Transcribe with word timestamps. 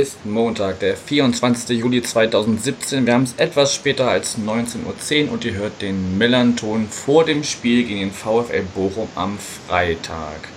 ist 0.00 0.24
Montag, 0.26 0.80
der 0.80 0.96
24. 0.96 1.78
Juli 1.78 2.02
2017. 2.02 3.06
Wir 3.06 3.14
haben 3.14 3.24
es 3.24 3.34
etwas 3.36 3.74
später 3.74 4.08
als 4.08 4.38
19.10 4.38 5.26
Uhr 5.26 5.32
und 5.32 5.44
ihr 5.44 5.54
hört 5.54 5.82
den 5.82 6.18
Millanton 6.18 6.88
vor 6.88 7.24
dem 7.24 7.44
Spiel 7.44 7.84
gegen 7.84 8.00
den 8.00 8.10
VfL 8.10 8.62
Bochum 8.74 9.08
am 9.14 9.38
Freitag. 9.38 10.48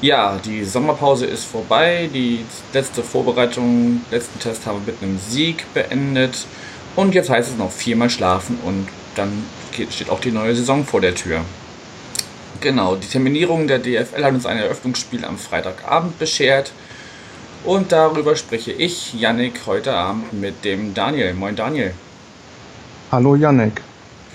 Ja, 0.00 0.38
die 0.44 0.64
Sommerpause 0.64 1.26
ist 1.26 1.44
vorbei. 1.44 2.08
Die 2.12 2.44
letzte 2.72 3.02
Vorbereitung, 3.02 4.02
letzten 4.10 4.38
Test 4.38 4.66
haben 4.66 4.84
wir 4.84 4.92
mit 4.92 5.02
einem 5.02 5.18
Sieg 5.18 5.64
beendet. 5.74 6.46
Und 6.96 7.14
jetzt 7.14 7.30
heißt 7.30 7.50
es 7.50 7.56
noch 7.56 7.70
viermal 7.70 8.10
schlafen 8.10 8.58
und 8.64 8.88
dann 9.14 9.44
steht 9.90 10.10
auch 10.10 10.20
die 10.20 10.32
neue 10.32 10.54
Saison 10.54 10.84
vor 10.84 11.00
der 11.00 11.14
Tür. 11.14 11.42
Genau, 12.60 12.96
die 12.96 13.06
Terminierung 13.06 13.68
der 13.68 13.78
DFL 13.78 14.24
hat 14.24 14.34
uns 14.34 14.46
ein 14.46 14.58
Eröffnungsspiel 14.58 15.24
am 15.24 15.38
Freitagabend 15.38 16.18
beschert. 16.18 16.72
Und 17.64 17.90
darüber 17.92 18.36
spreche 18.36 18.72
ich, 18.72 19.14
Yannick, 19.14 19.66
heute 19.66 19.92
Abend 19.92 20.32
mit 20.32 20.64
dem 20.64 20.94
Daniel. 20.94 21.34
Moin 21.34 21.56
Daniel. 21.56 21.92
Hallo 23.10 23.34
Yannick. 23.34 23.82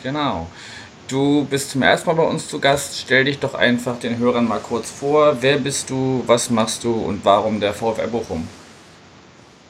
Genau. 0.04 0.48
Du 1.08 1.46
bist 1.46 1.72
zum 1.72 1.84
ersten 1.84 2.08
Mal 2.08 2.16
bei 2.16 2.24
uns 2.24 2.48
zu 2.48 2.60
Gast. 2.60 3.00
Stell 3.00 3.26
dich 3.26 3.40
doch 3.40 3.54
einfach 3.54 3.98
den 4.00 4.18
Hörern 4.18 4.48
mal 4.48 4.60
kurz 4.60 4.90
vor. 4.90 5.38
Wer 5.40 5.58
bist 5.58 5.90
du, 5.90 6.24
was 6.28 6.50
machst 6.50 6.84
du 6.84 6.92
und 6.92 7.24
warum 7.24 7.60
der 7.60 7.74
VfR 7.74 8.08
Bochum? 8.08 8.48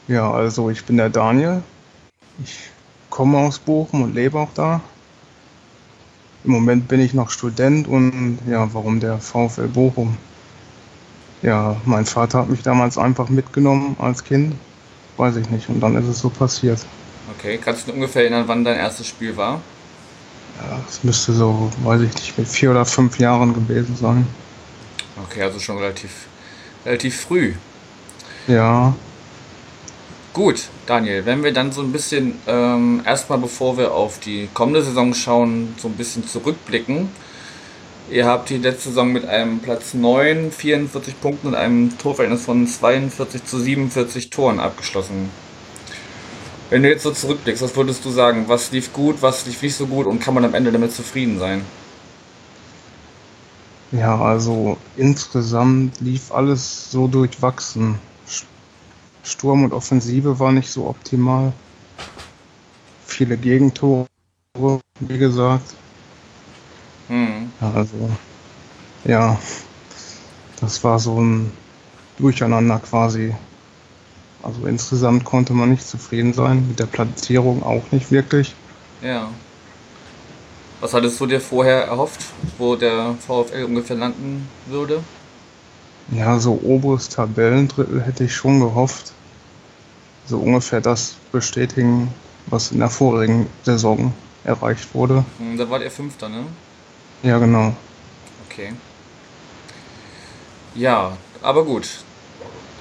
Ja, 0.08 0.30
also 0.30 0.68
ich 0.70 0.84
bin 0.84 0.96
der 0.96 1.10
Daniel. 1.10 1.62
Ich 2.42 2.70
komme 3.08 3.38
aus 3.38 3.58
Bochum 3.58 4.02
und 4.02 4.14
lebe 4.14 4.38
auch 4.38 4.52
da. 4.54 4.80
Im 6.44 6.50
Moment 6.50 6.88
bin 6.88 7.00
ich 7.00 7.14
noch 7.14 7.30
Student 7.30 7.86
und 7.86 8.38
ja, 8.48 8.68
warum 8.74 9.00
der 9.00 9.18
VfL 9.18 9.68
Bochum? 9.68 10.16
Ja, 11.44 11.76
mein 11.84 12.06
Vater 12.06 12.38
hat 12.38 12.48
mich 12.48 12.62
damals 12.62 12.96
einfach 12.96 13.28
mitgenommen 13.28 13.96
als 13.98 14.24
Kind. 14.24 14.54
Weiß 15.18 15.36
ich 15.36 15.50
nicht. 15.50 15.68
Und 15.68 15.80
dann 15.80 15.94
ist 15.94 16.08
es 16.08 16.18
so 16.18 16.30
passiert. 16.30 16.78
Okay, 17.36 17.60
kannst 17.62 17.86
du 17.86 17.92
ungefähr 17.92 18.22
erinnern, 18.22 18.44
wann 18.46 18.64
dein 18.64 18.78
erstes 18.78 19.06
Spiel 19.06 19.36
war? 19.36 19.60
Ja, 20.58 20.80
es 20.88 21.04
müsste 21.04 21.34
so, 21.34 21.70
weiß 21.82 22.00
ich 22.00 22.14
nicht, 22.14 22.38
mit 22.38 22.48
vier 22.48 22.70
oder 22.70 22.86
fünf 22.86 23.18
Jahren 23.18 23.52
gewesen 23.52 23.94
sein. 23.94 24.26
Okay, 25.22 25.42
also 25.42 25.58
schon 25.58 25.76
relativ, 25.76 26.26
relativ 26.86 27.20
früh. 27.20 27.52
Ja. 28.46 28.94
Gut, 30.32 30.68
Daniel, 30.86 31.26
wenn 31.26 31.44
wir 31.44 31.52
dann 31.52 31.72
so 31.72 31.82
ein 31.82 31.92
bisschen, 31.92 32.38
ähm, 32.46 33.02
erstmal 33.04 33.38
bevor 33.38 33.76
wir 33.76 33.92
auf 33.92 34.18
die 34.18 34.48
kommende 34.54 34.82
Saison 34.82 35.12
schauen, 35.12 35.74
so 35.76 35.88
ein 35.88 35.94
bisschen 35.94 36.26
zurückblicken. 36.26 37.10
Ihr 38.10 38.26
habt 38.26 38.50
die 38.50 38.58
letzte 38.58 38.90
Saison 38.90 39.12
mit 39.12 39.24
einem 39.24 39.60
Platz 39.60 39.94
9, 39.94 40.52
44 40.52 41.20
Punkten 41.22 41.48
und 41.48 41.54
einem 41.54 41.96
Torverhältnis 41.96 42.44
von 42.44 42.66
42 42.66 43.44
zu 43.44 43.58
47 43.58 44.28
Toren 44.28 44.60
abgeschlossen. 44.60 45.30
Wenn 46.68 46.82
du 46.82 46.90
jetzt 46.90 47.02
so 47.02 47.12
zurückblickst, 47.12 47.62
was 47.62 47.76
würdest 47.76 48.04
du 48.04 48.10
sagen? 48.10 48.44
Was 48.46 48.72
lief 48.72 48.92
gut, 48.92 49.22
was 49.22 49.46
lief 49.46 49.62
nicht 49.62 49.74
so 49.74 49.86
gut 49.86 50.06
und 50.06 50.20
kann 50.20 50.34
man 50.34 50.44
am 50.44 50.54
Ende 50.54 50.70
damit 50.70 50.92
zufrieden 50.92 51.38
sein? 51.38 51.64
Ja, 53.90 54.20
also 54.20 54.76
insgesamt 54.96 56.00
lief 56.00 56.30
alles 56.30 56.90
so 56.90 57.06
durchwachsen. 57.06 57.98
Sturm 59.22 59.64
und 59.64 59.72
Offensive 59.72 60.38
war 60.38 60.52
nicht 60.52 60.68
so 60.68 60.86
optimal. 60.86 61.54
Viele 63.06 63.38
Gegentore, 63.38 64.06
wie 65.00 65.18
gesagt. 65.18 65.74
Mhm. 67.08 67.52
Also, 67.60 68.10
ja, 69.04 69.38
das 70.60 70.82
war 70.84 70.98
so 70.98 71.20
ein 71.20 71.52
Durcheinander 72.18 72.78
quasi. 72.78 73.34
Also 74.42 74.66
insgesamt 74.66 75.24
konnte 75.24 75.52
man 75.54 75.70
nicht 75.70 75.86
zufrieden 75.86 76.32
sein, 76.34 76.68
mit 76.68 76.78
der 76.78 76.86
Platzierung 76.86 77.62
auch 77.62 77.82
nicht 77.90 78.10
wirklich. 78.10 78.54
Ja. 79.02 79.28
Was 80.80 80.92
hattest 80.92 81.18
du 81.18 81.26
dir 81.26 81.40
vorher 81.40 81.84
erhofft, 81.84 82.20
wo 82.58 82.76
der 82.76 83.14
VfL 83.26 83.64
ungefähr 83.64 83.96
landen 83.96 84.46
würde? 84.66 85.02
Ja, 86.10 86.38
so 86.38 86.60
oberes 86.62 87.08
Tabellendrittel 87.08 88.02
hätte 88.02 88.24
ich 88.24 88.34
schon 88.34 88.60
gehofft. 88.60 89.12
So 90.26 90.38
ungefähr 90.38 90.82
das 90.82 91.16
bestätigen, 91.32 92.12
was 92.46 92.72
in 92.72 92.80
der 92.80 92.90
vorigen 92.90 93.46
Saison 93.62 94.12
erreicht 94.44 94.94
wurde. 94.94 95.24
Hm, 95.38 95.56
da 95.56 95.68
war 95.70 95.78
der 95.78 95.90
Fünfter, 95.90 96.28
ne? 96.28 96.44
Ja, 97.24 97.38
genau. 97.38 97.74
Okay. 98.48 98.74
Ja, 100.74 101.16
aber 101.42 101.64
gut. 101.64 101.88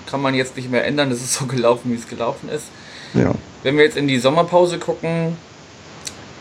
Kann 0.06 0.22
man 0.22 0.36
jetzt 0.36 0.56
nicht 0.58 0.70
mehr 0.70 0.86
ändern, 0.86 1.10
es 1.12 1.22
ist 1.22 1.34
so 1.34 1.46
gelaufen, 1.46 1.92
wie 1.92 1.96
es 1.96 2.08
gelaufen 2.08 2.50
ist. 2.50 2.66
Ja. 3.14 3.34
Wenn 3.64 3.78
wir 3.78 3.86
jetzt 3.86 3.98
in 3.98 4.08
die 4.08 4.20
Sommerpause 4.20 4.78
gucken, 4.80 5.38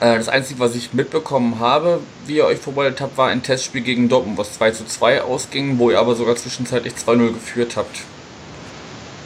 äh, 0.01 0.17
das 0.17 0.29
Einzige, 0.29 0.59
was 0.59 0.75
ich 0.75 0.93
mitbekommen 0.93 1.61
habe, 1.61 2.01
wie 2.27 2.37
ihr 2.37 2.45
euch 2.47 2.59
vorbereitet 2.59 3.01
habt, 3.01 3.17
war 3.17 3.29
ein 3.29 3.45
Testspiel 3.45 3.83
gegen 3.83 4.09
Dortmund, 4.09 4.37
was 4.37 4.55
2 4.55 4.73
zu 4.73 4.85
2 4.85 5.23
ausging, 5.23 5.79
wo 5.79 5.91
ihr 5.91 6.01
aber 6.01 6.17
sogar 6.17 6.35
zwischenzeitlich 6.35 6.95
2-0 6.95 7.33
geführt 7.33 7.77
habt. 7.77 8.01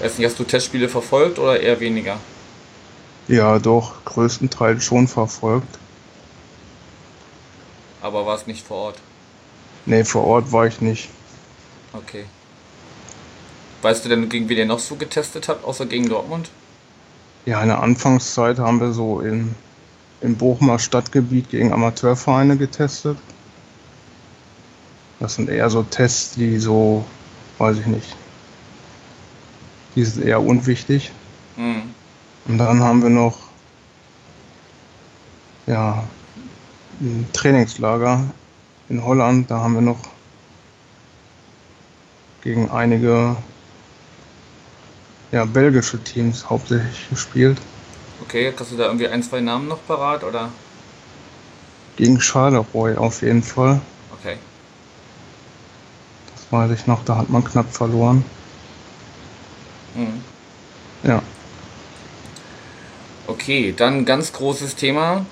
Weiß 0.02 0.18
nicht, 0.18 0.26
hast 0.26 0.38
du 0.38 0.44
Testspiele 0.44 0.90
verfolgt 0.90 1.38
oder 1.38 1.58
eher 1.58 1.80
weniger? 1.80 2.18
Ja, 3.26 3.58
doch, 3.58 4.04
größtenteils 4.04 4.84
schon 4.84 5.08
verfolgt. 5.08 5.78
Aber 8.06 8.24
warst 8.24 8.46
nicht 8.46 8.64
vor 8.64 8.76
Ort? 8.76 8.98
Nee, 9.84 10.04
vor 10.04 10.24
Ort 10.24 10.52
war 10.52 10.64
ich 10.64 10.80
nicht. 10.80 11.08
Okay. 11.92 12.24
Weißt 13.82 14.04
du 14.04 14.08
denn, 14.08 14.28
gegen 14.28 14.48
wen 14.48 14.58
ihr 14.58 14.64
noch 14.64 14.78
so 14.78 14.94
getestet 14.94 15.48
habt, 15.48 15.64
außer 15.64 15.86
gegen 15.86 16.08
Dortmund? 16.08 16.48
Ja, 17.46 17.60
in 17.62 17.66
der 17.66 17.82
Anfangszeit 17.82 18.60
haben 18.60 18.80
wir 18.80 18.92
so 18.92 19.18
in, 19.18 19.56
im 20.20 20.36
Bochumer 20.36 20.78
Stadtgebiet 20.78 21.50
gegen 21.50 21.72
Amateurvereine 21.72 22.56
getestet. 22.56 23.18
Das 25.18 25.34
sind 25.34 25.48
eher 25.48 25.68
so 25.68 25.82
Tests, 25.82 26.36
die 26.36 26.58
so, 26.58 27.04
weiß 27.58 27.78
ich 27.78 27.86
nicht, 27.86 28.14
die 29.96 30.04
sind 30.04 30.24
eher 30.24 30.40
unwichtig. 30.40 31.10
Mhm. 31.56 31.92
Und 32.46 32.58
dann 32.58 32.84
haben 32.84 33.02
wir 33.02 33.10
noch, 33.10 33.38
ja, 35.66 36.04
ein 37.00 37.28
Trainingslager 37.32 38.24
in 38.88 39.04
Holland. 39.04 39.50
Da 39.50 39.60
haben 39.60 39.74
wir 39.74 39.82
noch 39.82 39.98
gegen 42.42 42.70
einige 42.70 43.36
ja, 45.32 45.44
belgische 45.44 46.02
Teams 46.02 46.48
hauptsächlich 46.48 47.08
gespielt. 47.10 47.58
Okay, 48.22 48.52
hast 48.58 48.72
du 48.72 48.76
da 48.76 48.86
irgendwie 48.86 49.08
ein, 49.08 49.22
zwei 49.22 49.40
Namen 49.40 49.68
noch 49.68 49.84
parat 49.86 50.24
oder? 50.24 50.50
Gegen 51.96 52.20
Charleroi 52.20 52.96
auf 52.96 53.22
jeden 53.22 53.42
Fall. 53.42 53.80
Okay. 54.12 54.36
Das 56.34 56.46
weiß 56.50 56.70
ich 56.78 56.86
noch, 56.86 57.04
da 57.04 57.16
hat 57.16 57.30
man 57.30 57.44
knapp 57.44 57.72
verloren. 57.72 58.24
Mhm. 59.94 60.22
Ja. 61.02 61.22
Okay, 63.26 63.74
dann 63.76 64.04
ganz 64.04 64.32
großes 64.32 64.76
Thema. 64.76 65.26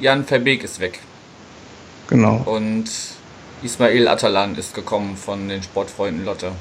Jan 0.00 0.24
Verbeek 0.24 0.64
ist 0.64 0.80
weg. 0.80 1.00
Genau. 2.08 2.42
Und 2.44 2.90
Ismail 3.62 4.08
Atalan 4.08 4.56
ist 4.56 4.74
gekommen 4.74 5.16
von 5.16 5.48
den 5.48 5.62
Sportfreunden 5.62 6.24
Lotte. 6.24 6.52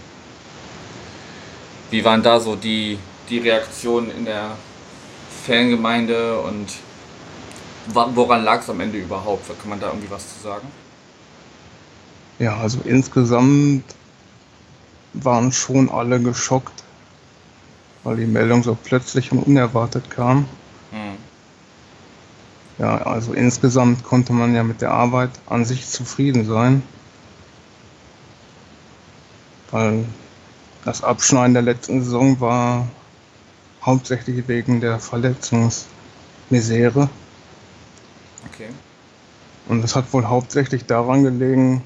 Wie 1.90 2.06
waren 2.06 2.24
da 2.24 2.40
so 2.40 2.56
die, 2.56 2.98
die 3.30 3.40
Reaktionen 3.40 4.12
in 4.12 4.26
der 4.26 4.52
Fangemeinde 5.46 6.40
und 6.40 6.68
woran 7.88 8.44
lag 8.44 8.62
es 8.62 8.70
am 8.70 8.80
Ende 8.80 8.98
überhaupt? 8.98 9.48
Kann 9.60 9.70
man 9.70 9.80
da 9.80 9.88
irgendwie 9.88 10.10
was 10.10 10.36
zu 10.36 10.44
sagen? 10.44 10.68
Ja, 12.40 12.58
also 12.58 12.80
insgesamt 12.86 13.84
waren 15.14 15.52
schon 15.52 15.90
alle 15.90 16.20
geschockt, 16.20 16.84
weil 18.04 18.18
die 18.18 18.26
Meldung 18.26 18.64
so 18.64 18.78
plötzlich 18.82 19.32
und 19.32 19.40
unerwartet 19.40 20.10
kam. 20.10 20.46
Ja, 22.82 22.98
also 22.98 23.34
insgesamt 23.34 24.04
konnte 24.04 24.34
man 24.34 24.56
ja 24.56 24.64
mit 24.64 24.82
der 24.82 24.90
Arbeit 24.90 25.30
an 25.46 25.66
sich 25.66 25.88
zufrieden 25.88 26.48
sein. 26.48 26.82
Weil 29.70 30.06
das 30.84 31.04
Abschneiden 31.04 31.54
der 31.54 31.62
letzten 31.62 32.04
Saison 32.04 32.40
war 32.40 32.88
hauptsächlich 33.84 34.48
wegen 34.48 34.82
der 34.82 35.00
Verletzungsmisere. 35.00 37.08
Okay. 38.48 38.70
Und 39.68 39.84
es 39.84 39.96
hat 39.96 40.12
wohl 40.12 40.26
hauptsächlich 40.26 40.88
daran 40.88 41.22
gelegen, 41.22 41.84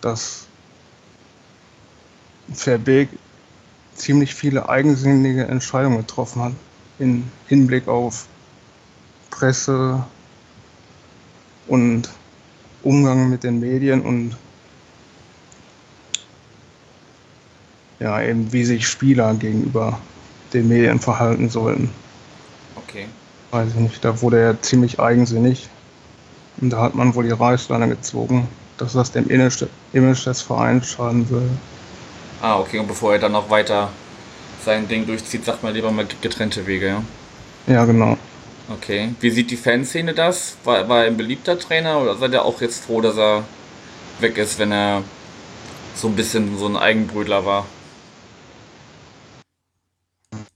dass 0.00 0.46
Verbeek 2.50 3.10
ziemlich 3.96 4.34
viele 4.34 4.70
eigensinnige 4.70 5.46
Entscheidungen 5.46 5.98
getroffen 5.98 6.40
hat 6.40 6.54
in 6.98 7.30
Hinblick 7.48 7.86
auf 7.86 8.28
Presse 9.32 10.04
und 11.66 12.08
Umgang 12.82 13.30
mit 13.30 13.42
den 13.42 13.58
Medien 13.58 14.02
und 14.02 14.36
ja, 17.98 18.22
eben 18.22 18.52
wie 18.52 18.64
sich 18.64 18.86
Spieler 18.86 19.34
gegenüber 19.34 19.98
den 20.52 20.68
Medien 20.68 21.00
verhalten 21.00 21.48
sollten. 21.48 21.90
Okay. 22.76 23.06
Weiß 23.50 23.68
ich 23.70 23.80
nicht, 23.80 24.04
da 24.04 24.20
wurde 24.20 24.40
er 24.40 24.62
ziemlich 24.62 25.00
eigensinnig 25.00 25.68
und 26.60 26.70
da 26.70 26.80
hat 26.80 26.94
man 26.94 27.14
wohl 27.14 27.24
die 27.24 27.30
Reißleine 27.30 27.88
gezogen, 27.88 28.48
dass 28.76 28.92
das 28.92 29.12
dem 29.12 29.28
Image 29.28 29.64
Image 29.92 30.26
des 30.26 30.42
Vereins 30.42 30.88
schaden 30.88 31.28
würde. 31.30 31.50
Ah, 32.40 32.58
okay, 32.58 32.78
und 32.78 32.88
bevor 32.88 33.14
er 33.14 33.18
dann 33.18 33.32
noch 33.32 33.48
weiter 33.50 33.90
sein 34.64 34.88
Ding 34.88 35.06
durchzieht, 35.06 35.44
sagt 35.44 35.62
man 35.62 35.74
lieber 35.74 35.90
mal 35.90 36.06
getrennte 36.20 36.66
Wege, 36.66 36.86
ja? 36.86 37.02
Ja, 37.66 37.84
genau. 37.84 38.16
Okay. 38.74 39.14
Wie 39.20 39.30
sieht 39.30 39.50
die 39.50 39.56
Fanszene 39.56 40.14
das? 40.14 40.56
War, 40.64 40.88
war 40.88 41.00
er 41.02 41.06
ein 41.08 41.16
beliebter 41.16 41.58
Trainer 41.58 42.00
oder 42.00 42.16
seid 42.16 42.32
ihr 42.32 42.44
auch 42.44 42.60
jetzt 42.60 42.84
froh, 42.84 43.00
dass 43.00 43.16
er 43.16 43.44
weg 44.20 44.38
ist, 44.38 44.58
wenn 44.58 44.72
er 44.72 45.02
so 45.94 46.08
ein 46.08 46.16
bisschen 46.16 46.58
so 46.58 46.66
ein 46.66 46.76
Eigenbrötler 46.76 47.44
war? 47.44 47.66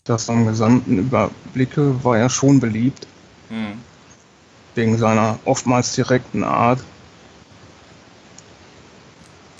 Das 0.05 0.31
am 0.31 0.47
gesamten 0.47 0.99
Überblicke 0.99 2.03
war 2.05 2.17
er 2.17 2.31
schon 2.31 2.61
beliebt, 2.61 3.07
Hm. 3.49 3.81
wegen 4.75 4.99
seiner 4.99 5.39
oftmals 5.45 5.95
direkten 5.95 6.45
Art. 6.45 6.81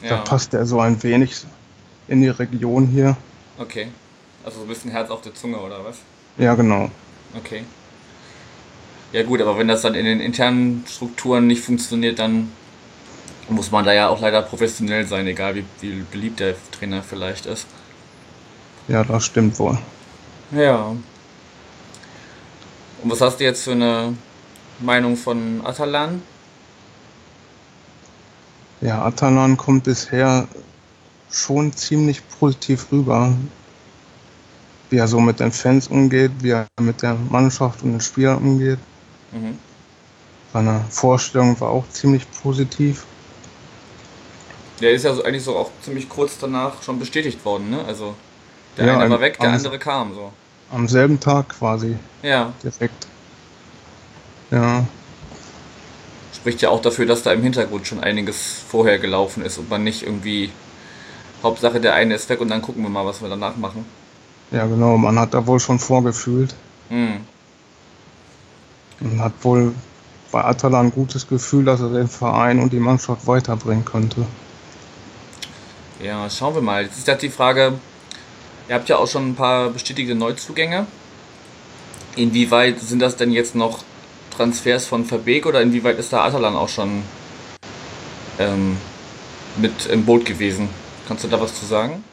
Da 0.03 0.17
Ja. 0.17 0.17
passt 0.19 0.55
er 0.55 0.67
so 0.67 0.81
ein 0.81 1.03
wenig 1.03 1.45
in 2.09 2.21
die 2.23 2.29
Region 2.29 2.87
hier. 2.87 3.17
Okay. 3.59 3.89
Also 4.45 4.59
so 4.59 4.65
ein 4.65 4.69
bisschen 4.69 4.93
Herz 4.93 5.11
auf 5.11 5.23
der 5.23 5.35
Zunge 5.35 5.59
oder 5.59 5.85
was? 5.85 5.99
Ja, 6.39 6.55
genau. 6.55 6.91
Okay. 7.35 7.65
Ja 9.17 9.23
gut, 9.23 9.41
aber 9.41 9.57
wenn 9.57 9.67
das 9.67 9.81
dann 9.81 9.95
in 9.95 10.05
den 10.05 10.21
internen 10.21 10.85
Strukturen 10.87 11.47
nicht 11.47 11.65
funktioniert, 11.65 12.19
dann 12.19 12.53
muss 13.49 13.71
man 13.71 13.83
da 13.83 13.95
ja 13.95 14.11
auch 14.11 14.21
leider 14.21 14.43
professionell 14.43 15.07
sein, 15.07 15.27
egal 15.27 15.55
wie, 15.55 15.65
wie 15.81 16.05
beliebt 16.11 16.39
der 16.39 16.55
Trainer 16.71 17.03
vielleicht 17.03 17.47
ist. 17.47 17.67
Ja, 18.89 19.05
das 19.05 19.25
stimmt 19.25 19.59
wohl. 19.59 19.79
Ja. 20.51 20.89
Und 23.03 23.11
was 23.11 23.23
hast 23.23 23.41
du 23.41 23.45
jetzt 23.45 23.65
für 23.65 23.73
eine 23.73 24.13
Meinung 24.81 25.17
von 25.17 25.63
Atalan? 25.65 26.21
Ja, 28.83 29.03
Atalan 29.03 29.57
kommt 29.57 29.85
bisher 29.85 30.47
schon 31.33 31.73
ziemlich 31.73 32.21
positiv 32.39 32.93
rüber, 32.93 33.33
wie 34.91 34.99
er 34.99 35.09
so 35.09 35.21
mit 35.21 35.41
den 35.41 35.53
Fans 35.53 35.89
umgeht, 35.89 36.33
wie 36.41 36.51
er 36.51 36.67
mit 36.79 37.01
der 37.01 37.15
Mannschaft 37.15 37.83
und 37.83 37.93
den 37.93 38.03
Spielern 38.03 38.37
umgeht. 38.37 38.79
Mhm. 39.37 39.59
Seine 40.53 40.85
Vorstellung 40.91 41.61
war 41.61 41.71
auch 41.71 41.89
ziemlich 41.91 42.25
positiv. 42.43 43.05
Der 44.81 44.93
ist 44.93 45.05
ja 45.05 45.15
so 45.15 45.25
eigentlich 45.25 45.43
so 45.45 45.57
auch 45.57 45.71
ziemlich 45.83 46.09
kurz 46.09 46.39
danach 46.39 46.83
schon 46.83 46.99
bestätigt 46.99 47.45
worden, 47.45 47.71
ne? 47.71 47.85
Also 47.87 48.15
der 48.77 48.87
Ja, 48.87 48.99
eine 48.99 49.11
war 49.11 49.21
weg, 49.21 49.39
der 49.39 49.49
am- 49.51 49.55
andere 49.57 49.79
kam 49.79 50.15
so. 50.15 50.33
Am 50.73 50.89
selben 50.89 51.19
Tag 51.21 51.51
quasi 51.51 51.97
Ja. 52.23 52.53
direkt. 52.63 53.07
Ja, 54.51 54.85
Spricht 56.35 56.63
ja 56.63 56.69
auch 56.69 56.81
dafür, 56.83 57.07
dass 57.07 57.23
da 57.25 57.33
im 57.33 57.43
Hintergrund 57.43 57.87
schon 57.89 58.01
einiges 58.01 58.61
vorher 58.69 58.99
gelaufen 59.01 59.45
ist 59.45 59.59
und 59.59 59.69
man 59.69 59.83
nicht 59.83 60.03
irgendwie 60.05 60.53
Hauptsache 61.43 61.81
der 61.81 61.95
eine 61.95 62.15
ist 62.15 62.29
weg 62.29 62.41
und 62.41 62.49
dann 62.49 62.63
gucken 62.63 62.83
wir 62.83 62.89
mal, 62.91 63.05
was 63.05 63.21
wir 63.21 63.29
danach 63.29 63.57
machen. 63.57 63.85
ja 64.53 64.65
genau, 64.67 64.97
man 64.97 65.19
hat 65.19 65.35
da 65.35 65.45
wohl 65.47 65.59
schon 65.59 65.79
vorgefühlt 65.81 66.55
Hm. 66.89 67.25
Und 69.01 69.21
hat 69.21 69.33
wohl 69.43 69.75
bei 70.33 70.45
Atalan 70.45 70.87
ein 70.87 70.93
gutes 70.93 71.29
Gefühl, 71.29 71.65
dass 71.65 71.81
er 71.81 71.91
den 71.91 72.09
Verein 72.09 72.59
und 72.59 72.73
die 72.73 72.81
Mannschaft 72.81 73.27
weiterbringen 73.27 73.85
könnte. 73.85 74.27
Ja, 76.03 76.29
schauen 76.29 76.55
wir 76.55 76.63
mal. 76.63 76.83
Jetzt 76.85 76.99
ist 76.99 77.09
halt 77.09 77.23
die 77.23 77.31
Frage, 77.31 77.75
ihr 78.69 78.75
habt 78.75 78.89
ja 78.89 78.97
auch 78.97 79.09
schon 79.09 79.31
ein 79.31 79.35
paar 79.35 79.71
bestätigte 79.71 80.15
Neuzugänge. 80.15 80.87
Inwieweit 82.17 82.81
sind 82.81 83.01
das 83.01 83.17
denn 83.17 83.33
jetzt 83.33 83.55
noch 83.55 83.83
Transfers 84.37 84.87
von 84.87 85.05
Verbeek 85.05 85.47
oder 85.47 85.63
inwieweit 85.63 85.99
ist 85.99 86.13
da 86.13 86.25
Atalan 86.25 86.57
auch 86.57 86.69
schon 86.69 87.03
ähm, 88.39 88.77
mit 89.57 89.87
im 89.87 90.05
Boot 90.05 90.25
gewesen? 90.25 90.69
Kannst 91.09 91.25
du 91.25 91.29
da 91.29 91.41
was 91.41 91.59
zu 91.59 91.65
sagen? 91.65 92.05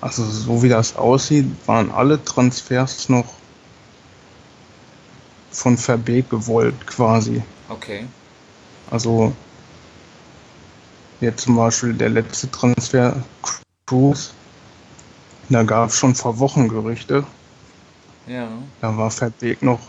Also 0.00 0.24
so 0.24 0.62
wie 0.62 0.68
das 0.68 0.96
aussieht, 0.96 1.46
waren 1.66 1.90
alle 1.90 2.22
Transfers 2.22 3.08
noch 3.08 3.37
von 5.50 5.76
Verbeek 5.76 6.30
gewollt 6.30 6.86
quasi. 6.86 7.42
Okay. 7.68 8.06
Also 8.90 9.32
jetzt 11.20 11.42
zum 11.42 11.56
Beispiel 11.56 11.94
der 11.94 12.10
letzte 12.10 12.50
Transfer 12.50 13.16
Cruz, 13.86 14.32
da 15.48 15.62
gab 15.62 15.90
es 15.90 15.96
schon 15.96 16.14
vor 16.14 16.38
Wochen 16.38 16.68
Gerüchte. 16.68 17.24
Ja. 18.26 18.48
Da 18.80 18.96
war 18.96 19.10
Verbeek 19.10 19.62
noch 19.62 19.80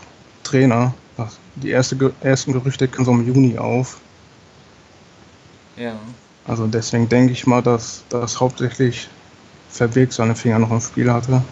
Trainer. 0.42 0.94
Das, 1.16 1.38
die 1.56 1.70
erste, 1.70 2.12
ersten 2.20 2.52
Gerüchte 2.52 2.88
kamen 2.88 3.04
so 3.04 3.12
im 3.12 3.26
Juni 3.26 3.58
auf. 3.58 3.98
Ja. 5.76 5.94
Also 6.46 6.66
deswegen 6.66 7.08
denke 7.08 7.32
ich 7.32 7.46
mal, 7.46 7.62
dass, 7.62 8.02
dass 8.08 8.40
hauptsächlich 8.40 9.08
Verbeek 9.68 10.12
seine 10.12 10.34
Finger 10.34 10.58
noch 10.58 10.70
im 10.70 10.80
Spiel 10.80 11.12
hatte. 11.12 11.42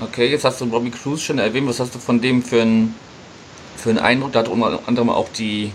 Okay, 0.00 0.28
jetzt 0.28 0.44
hast 0.44 0.60
du 0.60 0.66
Bobby 0.66 0.90
Cruz 0.90 1.22
schon 1.22 1.38
erwähnt. 1.38 1.68
Was 1.68 1.80
hast 1.80 1.94
du 1.94 1.98
von 1.98 2.20
dem 2.20 2.42
für 2.42 2.62
einen 2.62 2.94
für 3.76 3.90
einen 3.90 3.98
Eindruck? 3.98 4.32
Da 4.32 4.40
hat 4.40 4.48
unter 4.48 4.80
anderem 4.86 5.10
auch 5.10 5.28
die 5.28 5.72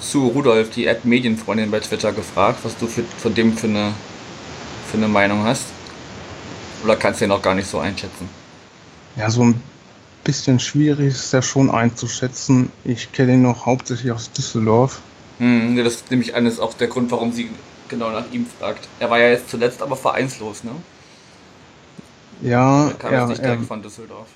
Sue 0.00 0.30
Rudolph, 0.30 0.70
die 0.70 0.88
Ad 0.88 1.00
Medienfreundin 1.04 1.70
bei 1.70 1.80
Twitter 1.80 2.12
gefragt, 2.12 2.60
was 2.62 2.76
du 2.76 2.86
für, 2.86 3.02
von 3.18 3.34
dem 3.34 3.56
für 3.56 3.68
eine, 3.68 3.92
für 4.90 4.96
eine 4.96 5.08
Meinung 5.08 5.44
hast. 5.44 5.64
Oder 6.84 6.96
kannst 6.96 7.20
du 7.20 7.24
den 7.24 7.30
noch 7.30 7.42
gar 7.42 7.54
nicht 7.54 7.68
so 7.68 7.78
einschätzen? 7.78 8.28
Ja, 9.16 9.30
so 9.30 9.44
ein 9.44 9.60
bisschen 10.24 10.58
schwierig 10.58 11.08
ist 11.08 11.32
er 11.32 11.42
schon 11.42 11.70
einzuschätzen. 11.70 12.70
Ich 12.84 13.12
kenne 13.12 13.34
ihn 13.34 13.42
noch 13.42 13.66
hauptsächlich 13.66 14.12
aus 14.12 14.30
Düsseldorf. 14.32 15.00
Hm, 15.38 15.76
das 15.76 16.04
nehme 16.10 16.22
ich 16.22 16.34
an, 16.34 16.46
ist 16.46 16.60
auch 16.60 16.74
der 16.74 16.88
Grund, 16.88 17.10
warum 17.10 17.32
sie 17.32 17.50
genau 17.88 18.10
nach 18.10 18.24
ihm 18.32 18.46
fragt. 18.46 18.88
Er 19.00 19.10
war 19.10 19.18
ja 19.18 19.30
jetzt 19.30 19.50
zuletzt 19.50 19.82
aber 19.82 19.96
vereinslos, 19.96 20.64
ne? 20.64 20.72
Ja, 22.42 22.88
Er 22.88 22.94
kam 22.94 23.12
er, 23.12 23.26
nicht 23.26 23.38
er, 23.38 23.44
direkt 23.44 23.66
von 23.66 23.82
Düsseldorf. 23.82 24.28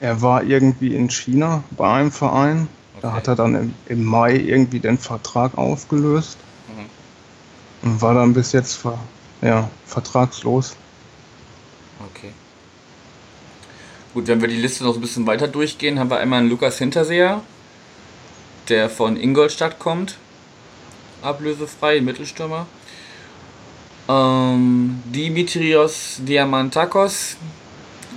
er 0.00 0.20
war 0.22 0.42
irgendwie 0.42 0.94
in 0.94 1.08
China 1.10 1.62
bei 1.70 1.90
einem 1.92 2.10
Verein. 2.12 2.68
Da 3.00 3.08
Okay. 3.08 3.16
hat 3.16 3.28
er 3.28 3.36
dann 3.36 3.54
im, 3.54 3.74
im 3.86 4.04
Mai 4.04 4.36
irgendwie 4.36 4.80
den 4.80 4.98
Vertrag 4.98 5.56
aufgelöst 5.58 6.38
Mhm. 6.68 6.88
und 7.90 8.02
war 8.02 8.14
dann 8.14 8.32
bis 8.34 8.52
jetzt 8.52 8.74
ver, 8.74 8.98
ja, 9.40 9.68
vertragslos. 9.86 10.76
Okay. 12.14 12.32
Gut, 14.14 14.26
wenn 14.28 14.40
wir 14.40 14.48
die 14.48 14.56
Liste 14.56 14.84
noch 14.84 14.94
ein 14.94 15.00
bisschen 15.00 15.26
weiter 15.26 15.48
durchgehen, 15.48 15.98
haben 15.98 16.10
wir 16.10 16.18
einmal 16.18 16.40
einen 16.40 16.50
Lukas 16.50 16.78
Hinterseher, 16.78 17.40
der 18.68 18.90
von 18.90 19.16
Ingolstadt 19.16 19.78
kommt. 19.78 20.16
Ablösefrei, 21.22 22.00
Mittelstürmer. 22.00 22.66
Ähm, 24.08 25.02
Dimitrios 25.06 26.16
Diamantakos 26.18 27.36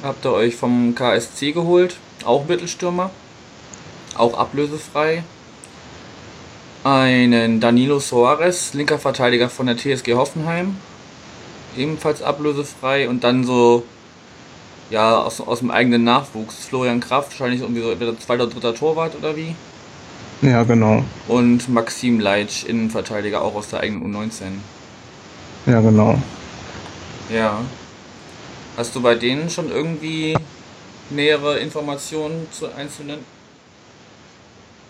habt 0.03 0.25
ihr 0.25 0.31
euch 0.31 0.55
vom 0.55 0.95
KSC 0.95 1.51
geholt. 1.51 1.97
Auch 2.23 2.47
Mittelstürmer. 2.47 3.11
Auch 4.17 4.37
ablösefrei. 4.37 5.23
Einen 6.83 7.59
Danilo 7.59 7.99
Soares, 7.99 8.73
linker 8.73 8.99
Verteidiger 8.99 9.49
von 9.49 9.65
der 9.65 9.77
TSG 9.77 10.13
Hoffenheim 10.13 10.75
ebenfalls 11.77 12.21
ablösefrei 12.21 13.09
und 13.09 13.23
dann 13.23 13.43
so 13.43 13.83
ja 14.89 15.17
aus, 15.17 15.41
aus 15.41 15.59
dem 15.59 15.71
eigenen 15.71 16.03
Nachwuchs 16.03 16.65
Florian 16.65 16.99
Kraft 16.99 17.31
wahrscheinlich 17.31 17.61
irgendwie 17.61 17.81
so 17.81 17.91
entweder 17.91 18.17
zweiter 18.19 18.47
dritter 18.47 18.75
Torwart 18.75 19.15
oder 19.15 19.35
wie 19.35 19.55
Ja, 20.41 20.63
genau. 20.63 21.03
und 21.27 21.69
Maxim 21.69 22.19
Leitsch 22.19 22.65
Innenverteidiger 22.65 23.41
auch 23.41 23.55
aus 23.55 23.69
der 23.69 23.81
eigenen 23.81 24.13
U19 24.15 24.43
Ja, 25.65 25.81
genau. 25.81 26.17
ja 27.33 27.59
hast 28.77 28.95
du 28.95 29.01
bei 29.01 29.15
denen 29.15 29.49
schon 29.49 29.69
irgendwie 29.69 30.37
nähere 31.09 31.59
Informationen 31.59 32.47
zu 32.51 32.67
einzelnen 32.73 33.19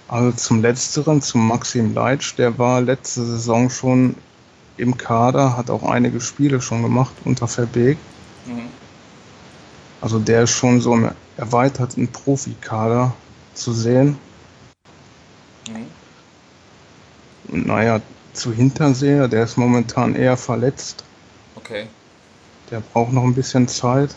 Also 0.07 0.31
zum 0.33 0.61
Letzteren, 0.61 1.21
zum 1.21 1.47
Maxim 1.47 1.93
Leitsch, 1.93 2.35
der 2.37 2.57
war 2.57 2.81
letzte 2.81 3.25
Saison 3.25 3.69
schon 3.69 4.15
im 4.77 4.97
Kader, 4.97 5.55
hat 5.57 5.69
auch 5.69 5.83
einige 5.83 6.19
Spiele 6.19 6.61
schon 6.61 6.81
gemacht 6.81 7.13
unter 7.23 7.47
Verbeek. 7.47 7.97
mhm. 8.45 8.67
Also 10.01 10.19
der 10.19 10.43
ist 10.43 10.51
schon 10.51 10.81
so 10.81 10.93
im 10.93 11.09
erweiterten 11.37 12.07
Profikader 12.07 13.13
zu 13.55 13.73
sehen. 13.73 14.17
Mhm. 15.67 15.87
Und 17.53 17.67
naja, 17.67 18.01
zu 18.35 18.53
Hinterseher, 18.53 19.27
der 19.27 19.43
ist 19.43 19.57
momentan 19.57 20.15
eher 20.15 20.37
verletzt. 20.37 21.03
okay 21.55 21.87
der 22.71 22.79
braucht 22.79 23.13
noch 23.13 23.23
ein 23.23 23.35
bisschen 23.35 23.67
Zeit. 23.67 24.15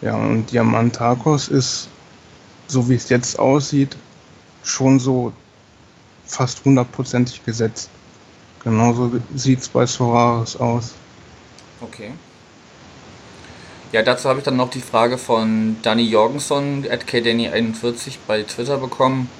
Ja, 0.00 0.14
und 0.14 0.50
Diamantakos 0.50 1.48
ist, 1.48 1.88
so 2.66 2.88
wie 2.88 2.94
es 2.94 3.08
jetzt 3.08 3.38
aussieht, 3.38 3.96
schon 4.62 5.00
so 5.00 5.32
fast 6.24 6.64
hundertprozentig 6.64 7.44
gesetzt. 7.44 7.90
Genauso 8.62 9.12
sieht 9.34 9.60
es 9.60 9.68
bei 9.68 9.86
Solaris 9.86 10.56
aus. 10.56 10.94
Okay. 11.80 12.12
Ja, 13.92 14.02
dazu 14.02 14.28
habe 14.28 14.40
ich 14.40 14.44
dann 14.44 14.56
noch 14.56 14.70
die 14.70 14.82
Frage 14.82 15.16
von 15.16 15.76
Danny 15.82 16.02
Jorgensen, 16.02 16.86
at 16.90 17.06
kdanny41 17.06 18.18
bei 18.26 18.42
Twitter 18.42 18.76
bekommen, 18.76 19.30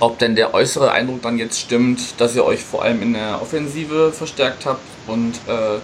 ob 0.00 0.18
denn 0.18 0.36
der 0.36 0.54
äußere 0.54 0.90
Eindruck 0.90 1.22
dann 1.22 1.38
jetzt 1.38 1.58
stimmt, 1.58 2.20
dass 2.20 2.34
ihr 2.34 2.44
euch 2.44 2.62
vor 2.62 2.82
allem 2.82 3.02
in 3.02 3.14
der 3.14 3.40
Offensive 3.40 4.12
verstärkt 4.12 4.66
habt 4.66 4.82
und 5.06 5.34
äh, 5.46 5.78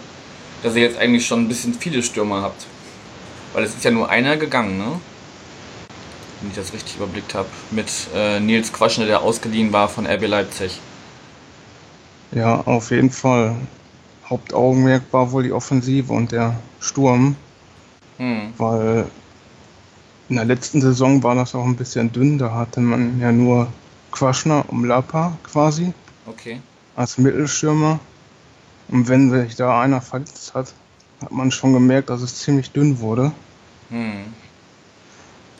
dass 0.62 0.74
ihr 0.74 0.82
jetzt 0.82 0.98
eigentlich 0.98 1.26
schon 1.26 1.40
ein 1.40 1.48
bisschen 1.48 1.74
viele 1.74 2.02
Stürmer 2.02 2.42
habt. 2.42 2.66
Weil 3.52 3.64
es 3.64 3.74
ist 3.74 3.84
ja 3.84 3.90
nur 3.90 4.08
einer 4.08 4.36
gegangen, 4.36 4.78
ne? 4.78 5.00
Wenn 6.40 6.50
ich 6.50 6.56
das 6.56 6.72
richtig 6.72 6.96
überblickt 6.96 7.34
habe. 7.34 7.48
Mit 7.70 7.90
äh, 8.14 8.40
Nils 8.40 8.72
Quaschner, 8.72 9.06
der 9.06 9.22
ausgeliehen 9.22 9.72
war 9.72 9.88
von 9.88 10.06
RB 10.06 10.26
Leipzig. 10.26 10.80
Ja, 12.32 12.60
auf 12.60 12.90
jeden 12.90 13.10
Fall. 13.10 13.56
Hauptaugenmerk 14.28 15.02
war 15.10 15.30
wohl 15.32 15.42
die 15.42 15.52
Offensive 15.52 16.12
und 16.12 16.32
der 16.32 16.56
Sturm. 16.80 17.36
Hm. 18.18 18.54
Weil 18.56 19.06
in 20.28 20.36
der 20.36 20.44
letzten 20.46 20.80
Saison 20.80 21.22
war 21.22 21.34
das 21.34 21.54
auch 21.54 21.64
ein 21.64 21.76
bisschen 21.76 22.10
dünn. 22.10 22.38
Da 22.38 22.54
hatte 22.54 22.80
man 22.80 23.20
ja 23.20 23.30
nur 23.30 23.68
Quaschner 24.12 24.64
und 24.68 24.84
Lapa 24.84 25.36
quasi. 25.42 25.92
Okay. 26.26 26.60
Als 26.94 27.18
Mittelstürmer. 27.18 27.98
Und 28.88 29.08
wenn 29.08 29.30
sich 29.30 29.56
da 29.56 29.80
einer 29.80 30.00
verletzt 30.00 30.54
hat, 30.54 30.72
hat 31.20 31.32
man 31.32 31.50
schon 31.50 31.72
gemerkt, 31.72 32.10
dass 32.10 32.22
es 32.22 32.38
ziemlich 32.38 32.70
dünn 32.70 33.00
wurde. 33.00 33.32
Hm. 33.90 34.24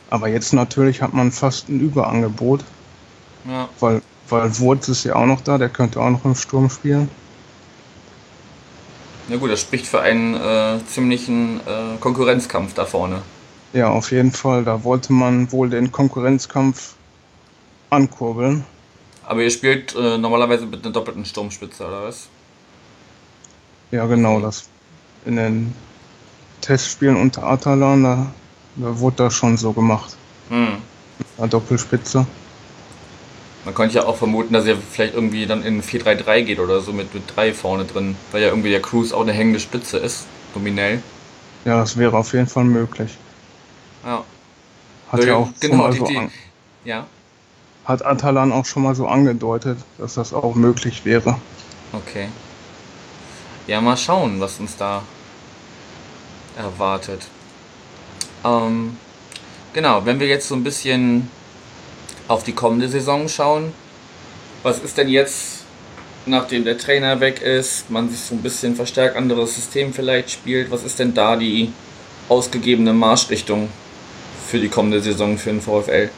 Aber 0.09 0.27
jetzt 0.27 0.53
natürlich 0.53 1.01
hat 1.01 1.13
man 1.13 1.31
fast 1.31 1.69
ein 1.69 1.79
Überangebot. 1.79 2.63
Ja. 3.45 3.67
Weil, 3.79 4.01
weil 4.29 4.57
Wurz 4.59 4.87
ist 4.87 5.03
ja 5.03 5.15
auch 5.15 5.25
noch 5.25 5.41
da, 5.41 5.57
der 5.57 5.69
könnte 5.69 5.99
auch 5.99 6.09
noch 6.09 6.23
im 6.23 6.35
Sturm 6.35 6.69
spielen. 6.69 7.09
Na 9.27 9.37
gut, 9.37 9.51
das 9.51 9.61
spricht 9.61 9.87
für 9.87 10.01
einen 10.01 10.35
äh, 10.35 10.79
ziemlichen 10.85 11.61
äh, 11.61 11.97
Konkurrenzkampf 11.99 12.73
da 12.73 12.85
vorne. 12.85 13.21
Ja, 13.71 13.89
auf 13.89 14.11
jeden 14.11 14.31
Fall. 14.31 14.63
Da 14.63 14.83
wollte 14.83 15.13
man 15.13 15.51
wohl 15.51 15.69
den 15.69 15.91
Konkurrenzkampf 15.91 16.93
ankurbeln. 17.93 18.65
Aber 19.25 19.41
ihr 19.41 19.51
spielt 19.51 19.95
äh, 19.95 20.17
normalerweise 20.17 20.65
mit 20.65 20.83
einer 20.83 20.93
doppelten 20.93 21.25
Sturmspitze, 21.25 21.87
oder 21.87 22.03
was? 22.03 22.27
Ja, 23.91 24.05
genau. 24.05 24.39
Das 24.39 24.67
in 25.25 25.37
den 25.37 25.73
Testspielen 26.61 27.15
unter 27.15 27.43
Atalan, 27.43 28.03
da, 28.03 28.33
da 28.75 28.99
wurde 28.99 29.17
das 29.17 29.33
schon 29.33 29.57
so 29.57 29.73
gemacht. 29.73 30.15
Hm. 30.49 30.77
Eine 31.37 31.47
Doppelspitze. 31.47 32.25
Man 33.65 33.73
könnte 33.73 33.95
ja 33.95 34.05
auch 34.05 34.17
vermuten, 34.17 34.53
dass 34.53 34.65
er 34.65 34.75
vielleicht 34.75 35.13
irgendwie 35.13 35.45
dann 35.45 35.63
in 35.63 35.81
4-3-3 35.81 36.41
geht 36.41 36.59
oder 36.59 36.81
so 36.81 36.91
mit, 36.91 37.13
mit 37.13 37.23
3 37.35 37.53
vorne 37.53 37.85
drin, 37.85 38.17
weil 38.31 38.41
ja 38.41 38.49
irgendwie 38.49 38.71
der 38.71 38.81
Cruise 38.81 39.15
auch 39.15 39.21
eine 39.21 39.31
hängende 39.31 39.59
Spitze 39.59 39.97
ist, 39.97 40.25
nominell. 40.53 41.01
Ja, 41.63 41.79
das 41.79 41.95
wäre 41.97 42.17
auf 42.17 42.33
jeden 42.33 42.47
Fall 42.47 42.65
möglich. 42.65 43.17
Ja. 44.05 44.25
Hat 45.09 45.23
ja 45.23 45.35
auch 45.35 45.49
genau, 45.59 45.89
die, 45.89 46.03
die, 46.03 46.29
ja. 46.83 47.05
Hat 47.85 48.05
Atalan 48.05 48.51
auch 48.51 48.65
schon 48.65 48.83
mal 48.83 48.95
so 48.95 49.07
angedeutet, 49.07 49.77
dass 49.97 50.15
das 50.15 50.33
auch 50.33 50.55
möglich 50.55 51.03
wäre. 51.05 51.37
Okay. 51.91 52.29
Ja, 53.67 53.81
mal 53.81 53.97
schauen, 53.97 54.39
was 54.39 54.59
uns 54.59 54.75
da 54.77 55.03
erwartet. 56.57 57.21
Ähm, 58.43 58.97
genau, 59.73 60.05
wenn 60.05 60.19
wir 60.19 60.27
jetzt 60.27 60.47
so 60.47 60.55
ein 60.55 60.63
bisschen 60.63 61.29
auf 62.27 62.43
die 62.43 62.53
kommende 62.53 62.89
Saison 62.89 63.27
schauen, 63.27 63.73
was 64.63 64.79
ist 64.79 64.97
denn 64.97 65.09
jetzt, 65.09 65.65
nachdem 66.25 66.63
der 66.63 66.77
Trainer 66.77 67.19
weg 67.19 67.41
ist, 67.41 67.89
man 67.89 68.09
sich 68.09 68.19
so 68.19 68.35
ein 68.35 68.41
bisschen 68.41 68.75
verstärkt 68.75 69.15
anderes 69.17 69.55
System 69.55 69.93
vielleicht 69.93 70.31
spielt, 70.31 70.71
was 70.71 70.83
ist 70.83 70.99
denn 70.99 71.13
da 71.13 71.35
die 71.35 71.73
ausgegebene 72.29 72.93
Marschrichtung 72.93 73.69
für 74.47 74.59
die 74.59 74.69
kommende 74.69 75.01
Saison 75.01 75.37
für 75.37 75.49
den 75.49 75.61
VfL? 75.61 76.09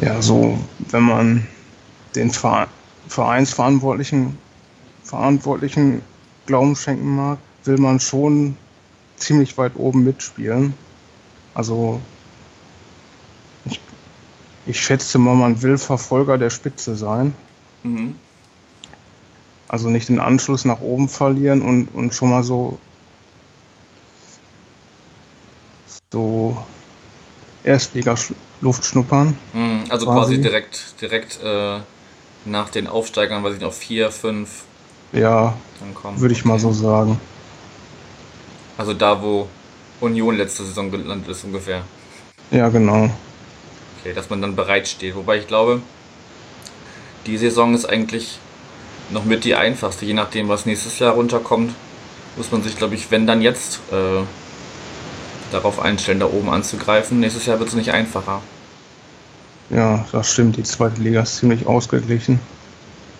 Ja, 0.00 0.22
so, 0.22 0.56
wenn 0.90 1.02
man 1.02 1.46
den 2.14 2.30
Vereinsverantwortlichen 2.30 4.38
Verantwortlichen 5.04 6.02
Glauben 6.46 6.76
schenken 6.76 7.16
mag, 7.16 7.38
will 7.64 7.78
man 7.78 8.00
schon 8.00 8.56
ziemlich 9.16 9.58
weit 9.58 9.76
oben 9.76 10.04
mitspielen. 10.04 10.74
Also 11.52 12.00
ich, 13.64 13.80
ich 14.66 14.80
schätze 14.80 15.18
mal, 15.18 15.34
man 15.34 15.62
will 15.62 15.78
Verfolger 15.78 16.38
der 16.38 16.50
Spitze 16.50 16.96
sein. 16.96 17.34
Mhm. 17.82 18.14
Also 19.68 19.88
nicht 19.88 20.08
den 20.08 20.20
Anschluss 20.20 20.64
nach 20.64 20.80
oben 20.80 21.08
verlieren 21.08 21.62
und, 21.62 21.88
und 21.94 22.14
schon 22.14 22.30
mal 22.30 22.42
so 22.42 22.78
so 26.12 26.56
Erstliga-Luft 27.64 28.84
schnuppern. 28.84 29.36
Mhm, 29.52 29.84
also 29.88 30.06
quasi, 30.06 30.18
quasi 30.18 30.40
direkt, 30.40 31.00
direkt 31.00 31.40
äh, 31.42 31.78
nach 32.44 32.70
den 32.70 32.86
Aufsteigern, 32.86 33.42
weiß 33.44 33.54
ich 33.54 33.60
noch, 33.60 33.72
vier, 33.72 34.10
fünf 34.10 34.64
ja, 35.12 35.54
würde 36.16 36.34
ich 36.34 36.44
mal 36.44 36.58
so 36.58 36.72
sagen. 36.72 37.20
Also 38.78 38.94
da, 38.94 39.20
wo 39.20 39.48
Union 40.00 40.36
letzte 40.36 40.64
Saison 40.64 40.90
gelandet 40.90 41.28
ist 41.28 41.44
ungefähr. 41.44 41.82
Ja, 42.50 42.68
genau. 42.68 43.10
Okay, 44.00 44.14
dass 44.14 44.30
man 44.30 44.40
dann 44.40 44.56
bereit 44.56 44.88
steht. 44.88 45.16
Wobei 45.16 45.38
ich 45.38 45.46
glaube, 45.46 45.82
die 47.26 47.36
Saison 47.36 47.74
ist 47.74 47.86
eigentlich 47.86 48.38
noch 49.10 49.24
mit 49.24 49.44
die 49.44 49.54
einfachste. 49.54 50.06
Je 50.06 50.14
nachdem, 50.14 50.48
was 50.48 50.64
nächstes 50.64 50.98
Jahr 50.98 51.14
runterkommt, 51.14 51.74
muss 52.36 52.50
man 52.52 52.62
sich, 52.62 52.76
glaube 52.76 52.94
ich, 52.94 53.10
wenn 53.10 53.26
dann 53.26 53.42
jetzt 53.42 53.80
äh, 53.92 54.22
darauf 55.52 55.80
einstellen, 55.80 56.20
da 56.20 56.26
oben 56.26 56.50
anzugreifen. 56.50 57.20
Nächstes 57.20 57.46
Jahr 57.46 57.58
wird 57.58 57.68
es 57.68 57.74
nicht 57.74 57.92
einfacher. 57.92 58.42
Ja, 59.70 60.04
das 60.12 60.32
stimmt. 60.32 60.56
Die 60.56 60.62
zweite 60.62 61.00
Liga 61.00 61.22
ist 61.22 61.36
ziemlich 61.36 61.66
ausgeglichen. 61.66 62.40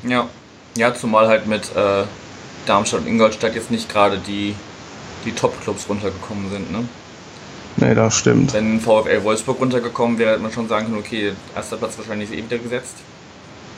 Ja, 0.03 0.29
ja, 0.77 0.95
zumal 0.95 1.29
halt 1.29 1.47
mit 1.47 1.75
äh, 1.77 2.05
Darmstadt 2.67 3.01
und 3.01 3.07
Ingolstadt 3.07 3.55
jetzt 3.55 3.71
nicht 3.71 3.89
gerade 3.89 4.19
die, 4.19 4.55
die 5.25 5.33
Top-Clubs 5.33 5.89
runtergekommen 5.89 6.51
sind, 6.51 6.73
ne? 6.73 6.89
Nee, 7.77 7.95
das 7.95 8.17
stimmt. 8.17 8.53
Wenn 8.53 8.81
VfL 8.81 9.23
Wolfsburg 9.23 9.61
runtergekommen 9.61 10.19
wäre, 10.19 10.33
hätte 10.33 10.43
man 10.43 10.53
schon 10.53 10.69
sagen 10.69 10.87
können, 10.87 10.99
okay, 10.99 11.33
erster 11.55 11.77
Platz 11.77 11.97
wahrscheinlich 11.97 12.31
ist 12.31 12.37
eh 12.37 12.45
wieder 12.45 12.59
gesetzt. 12.59 12.97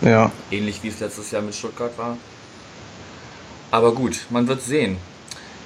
Ja. 0.00 0.30
Ähnlich 0.50 0.82
wie 0.82 0.88
es 0.88 0.99
letztes 0.99 1.30
Jahr 1.30 1.42
mit 1.42 1.54
Stuttgart 1.54 1.97
war. 1.99 2.16
Aber 3.71 3.92
gut, 3.92 4.26
man 4.30 4.49
wird 4.49 4.62
sehen. 4.62 4.97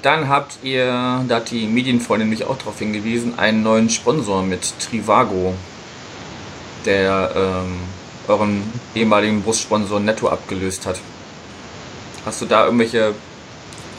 Dann 0.07 0.29
habt 0.29 0.59
ihr, 0.63 1.25
da 1.27 1.35
hat 1.35 1.51
die 1.51 1.67
Medienfreundin 1.67 2.29
mich 2.29 2.45
auch 2.45 2.57
darauf 2.57 2.79
hingewiesen, 2.79 3.41
einen 3.41 3.65
neuen 3.65 3.91
Sponsor 3.91 4.41
mit 4.45 4.73
Trivago, 4.79 5.53
der 6.85 7.33
ähm, 7.35 7.75
euren 8.29 8.63
ehemaligen 8.95 9.43
Brustsponsor 9.43 9.99
Netto 9.99 10.29
abgelöst 10.29 10.87
hat. 10.87 11.01
Hast 12.25 12.41
du 12.41 12.47
da 12.47 12.67
irgendwelche 12.67 13.17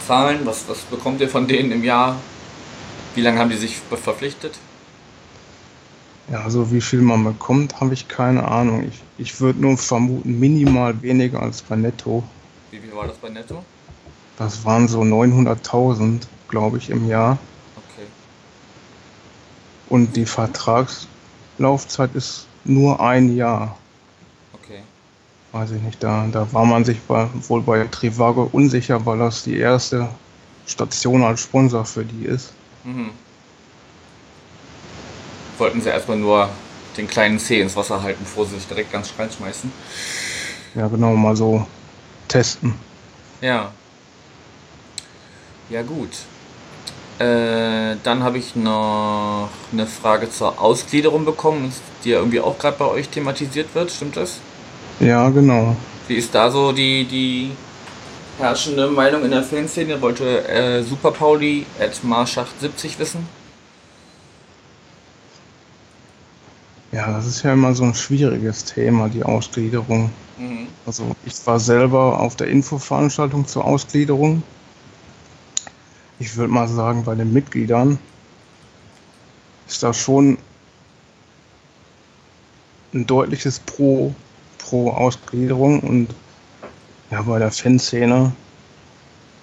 Zahlen? 0.08 0.46
Was, 0.46 0.70
was 0.70 0.80
bekommt 0.84 1.20
ihr 1.20 1.28
von 1.28 1.46
denen 1.46 1.74
im 1.74 1.84
Jahr? 1.84 2.16
Wie 3.14 3.22
lange 3.22 3.40
haben 3.40 3.50
die 3.50 3.58
sich 3.58 3.76
verpflichtet? 3.76 4.54
Ja, 6.32 6.42
also 6.42 6.72
wie 6.72 6.80
viel 6.80 7.02
man 7.02 7.26
bekommt, 7.26 7.82
habe 7.82 7.94
ich 7.94 8.08
keine 8.08 8.48
Ahnung. 8.48 8.88
Ich, 8.88 9.02
ich 9.18 9.42
würde 9.42 9.60
nur 9.60 9.78
vermuten, 9.78 10.40
minimal 10.40 11.02
weniger 11.02 11.42
als 11.42 11.64
bei 11.64 11.76
Netto. 11.76 12.24
Wie 12.72 12.80
viel 12.80 12.96
war 12.96 13.08
das 13.08 13.18
bei 13.18 13.28
Netto? 13.28 13.62
Das 14.38 14.66
waren 14.66 14.88
so 14.88 15.02
900.000, 15.02 16.22
glaube 16.48 16.78
ich, 16.78 16.90
im 16.90 17.08
Jahr. 17.08 17.38
Okay. 17.76 18.08
Und 19.90 20.16
die 20.16 20.26
Vertragslaufzeit 20.26 22.14
ist 22.14 22.48
nur 22.64 23.00
ein 23.00 23.36
Jahr 23.36 23.78
weiß 25.52 25.72
ich 25.72 25.82
nicht, 25.82 26.04
da, 26.04 26.28
da 26.32 26.52
war 26.54 26.66
man 26.66 26.86
sich 26.86 27.00
bei, 27.02 27.28
wohl 27.48 27.62
bei 27.62 27.86
Trivago 27.86 28.50
unsicher, 28.52 29.06
weil 29.06 29.20
das 29.20 29.44
die 29.44 29.58
erste 29.58 30.10
Station 30.66 31.24
als 31.24 31.42
Sponsor 31.42 31.86
für 31.86 32.04
die 32.04 32.26
ist. 32.26 32.54
Mhm. 32.84 33.10
Wollten 35.58 35.82
sie 35.82 35.90
erstmal 35.90 36.18
nur 36.18 36.50
den 36.98 37.08
kleinen 37.08 37.40
C 37.40 37.62
ins 37.62 37.76
Wasser 37.76 38.04
halten, 38.04 38.24
bevor 38.24 38.46
sie 38.46 38.56
sich 38.56 38.68
direkt 38.68 38.92
ganz 38.92 39.12
reinschmeißen. 39.18 39.72
Ja, 40.76 40.88
genau, 40.88 41.16
mal 41.16 41.36
so 41.36 41.66
testen. 42.28 42.76
Ja. 43.42 43.72
Ja, 45.70 45.82
gut. 45.82 46.10
Äh, 47.20 47.96
dann 48.04 48.24
habe 48.24 48.38
ich 48.38 48.56
noch 48.56 49.50
eine 49.72 49.88
Frage 49.88 50.30
zur 50.30 50.62
Ausgliederung 50.62 51.26
bekommen, 51.26 51.74
die 52.04 52.10
ja 52.10 52.20
irgendwie 52.20 52.40
auch 52.40 52.58
gerade 52.60 52.78
bei 52.78 52.86
euch 52.86 53.10
thematisiert 53.10 53.74
wird. 53.74 53.92
Stimmt 53.92 54.18
das? 54.18 54.40
Ja, 55.00 55.30
genau. 55.30 55.76
Wie 56.08 56.16
ist 56.16 56.34
da 56.34 56.52
so 56.52 56.72
die, 56.72 57.06
die 57.06 57.52
herrschende 58.38 58.88
Meinung 58.88 59.24
in 59.24 59.32
der 59.32 59.44
Fanszene 59.44 60.02
wollte 60.02 60.48
äh, 60.48 60.84
Super 60.84 61.12
Pauli 61.12 61.66
at 61.80 62.04
Marschacht 62.04 62.60
70 62.60 63.00
wissen. 63.00 63.28
Ja, 66.92 67.12
das 67.12 67.26
ist 67.26 67.44
ja 67.44 67.54
immer 67.54 67.74
so 67.74 67.84
ein 67.84 67.96
schwieriges 67.96 68.64
Thema, 68.66 69.10
die 69.10 69.24
Ausgliederung. 69.24 70.10
Mhm. 70.38 70.68
Also 70.86 71.16
ich 71.26 71.46
war 71.46 71.60
selber 71.60 72.20
auf 72.20 72.36
der 72.36 72.48
Infoveranstaltung 72.48 73.46
zur 73.46 73.66
Ausgliederung. 73.66 74.44
Ich 76.20 76.36
würde 76.36 76.52
mal 76.52 76.68
sagen, 76.68 77.04
bei 77.04 77.16
den 77.16 77.32
Mitgliedern 77.32 78.00
ist 79.68 79.84
da 79.84 79.94
schon 79.94 80.38
ein 82.94 83.06
deutliches 83.06 83.60
Pro, 83.60 84.16
Pro 84.58 84.92
Ausgliederung 84.92 85.82
und 85.82 86.08
ja, 87.12 87.22
bei 87.22 87.40
der 87.40 87.52
Fanszene, 87.52 88.34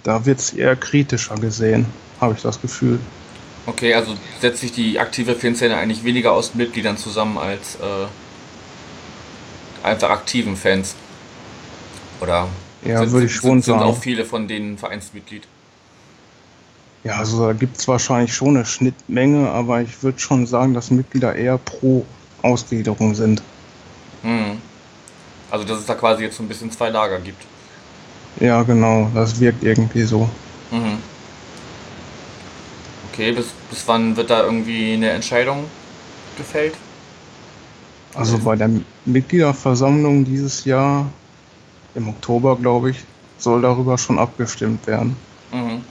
da 0.03 0.27
wird 0.27 0.41
es 0.41 0.53
eher 0.53 0.77
kritischer 0.77 1.37
gesehen, 1.37 1.87
habe 2.21 2.35
ich 2.35 2.43
das 2.43 2.61
Gefühl. 2.61 2.99
Okay, 3.67 3.95
also 3.95 4.15
setzt 4.41 4.61
sich 4.61 4.73
die 4.73 4.99
aktive 4.99 5.35
Fanszene 5.35 5.77
eigentlich 5.77 6.05
weniger 6.05 6.33
aus 6.33 6.55
Mitgliedern 6.55 6.99
zusammen 6.99 7.39
als 7.39 7.77
äh, 7.77 8.07
einfach 9.87 10.11
aktiven 10.11 10.57
Fans? 10.57 10.95
Oder 12.21 12.49
ja, 12.85 12.99
sind, 13.01 13.13
würde 13.13 13.27
ich 13.27 13.35
schon 13.35 13.63
sind, 13.63 13.63
sagen. 13.63 13.79
Sind 13.81 13.89
auch 13.89 13.99
viele 13.99 14.25
von 14.25 14.49
denen 14.49 14.77
Vereinsmitglied? 14.77 15.47
Ja, 17.05 17.19
also 17.19 17.47
da 17.47 17.53
gibt 17.53 17.77
es 17.77 17.87
wahrscheinlich 17.87 18.35
schon 18.35 18.57
eine 18.57 18.65
Schnittmenge, 18.65 19.51
aber 19.51 19.83
ich 19.83 20.03
würde 20.03 20.19
schon 20.19 20.47
sagen, 20.47 20.73
dass 20.73 20.91
Mitglieder 20.91 21.37
eher 21.37 21.59
pro 21.59 22.07
Ausgliederung 22.41 23.15
sind. 23.15 23.43
Hm. 24.23 24.59
Also 25.51 25.67
dass 25.67 25.79
es 25.79 25.87
da 25.87 25.95
quasi 25.95 26.25
jetzt 26.25 26.39
so 26.39 26.43
ein 26.43 26.49
bisschen 26.49 26.71
zwei 26.71 26.89
Lager 26.89 27.21
gibt. 27.21 27.45
Ja, 28.41 28.63
genau, 28.63 29.11
das 29.15 29.39
wirkt 29.39 29.63
irgendwie 29.63 30.03
so. 30.03 30.29
Mhm. 30.71 30.99
Okay, 33.13 33.33
bis, 33.33 33.47
bis 33.71 33.87
wann 33.87 34.17
wird 34.17 34.31
da 34.31 34.43
irgendwie 34.43 34.95
eine 34.95 35.11
Entscheidung 35.11 35.67
gefällt? 36.37 36.75
Also 38.15 38.39
bei 38.39 38.57
der 38.57 38.71
Mitgliederversammlung 39.05 40.25
dieses 40.25 40.65
Jahr, 40.65 41.07
im 41.95 42.09
Oktober 42.09 42.57
glaube 42.57 42.91
ich, 42.91 43.05
soll 43.39 43.61
darüber 43.63 43.99
schon 43.99 44.19
abgestimmt 44.19 44.87
werden. 44.87 45.17
Mhm. 45.53 45.83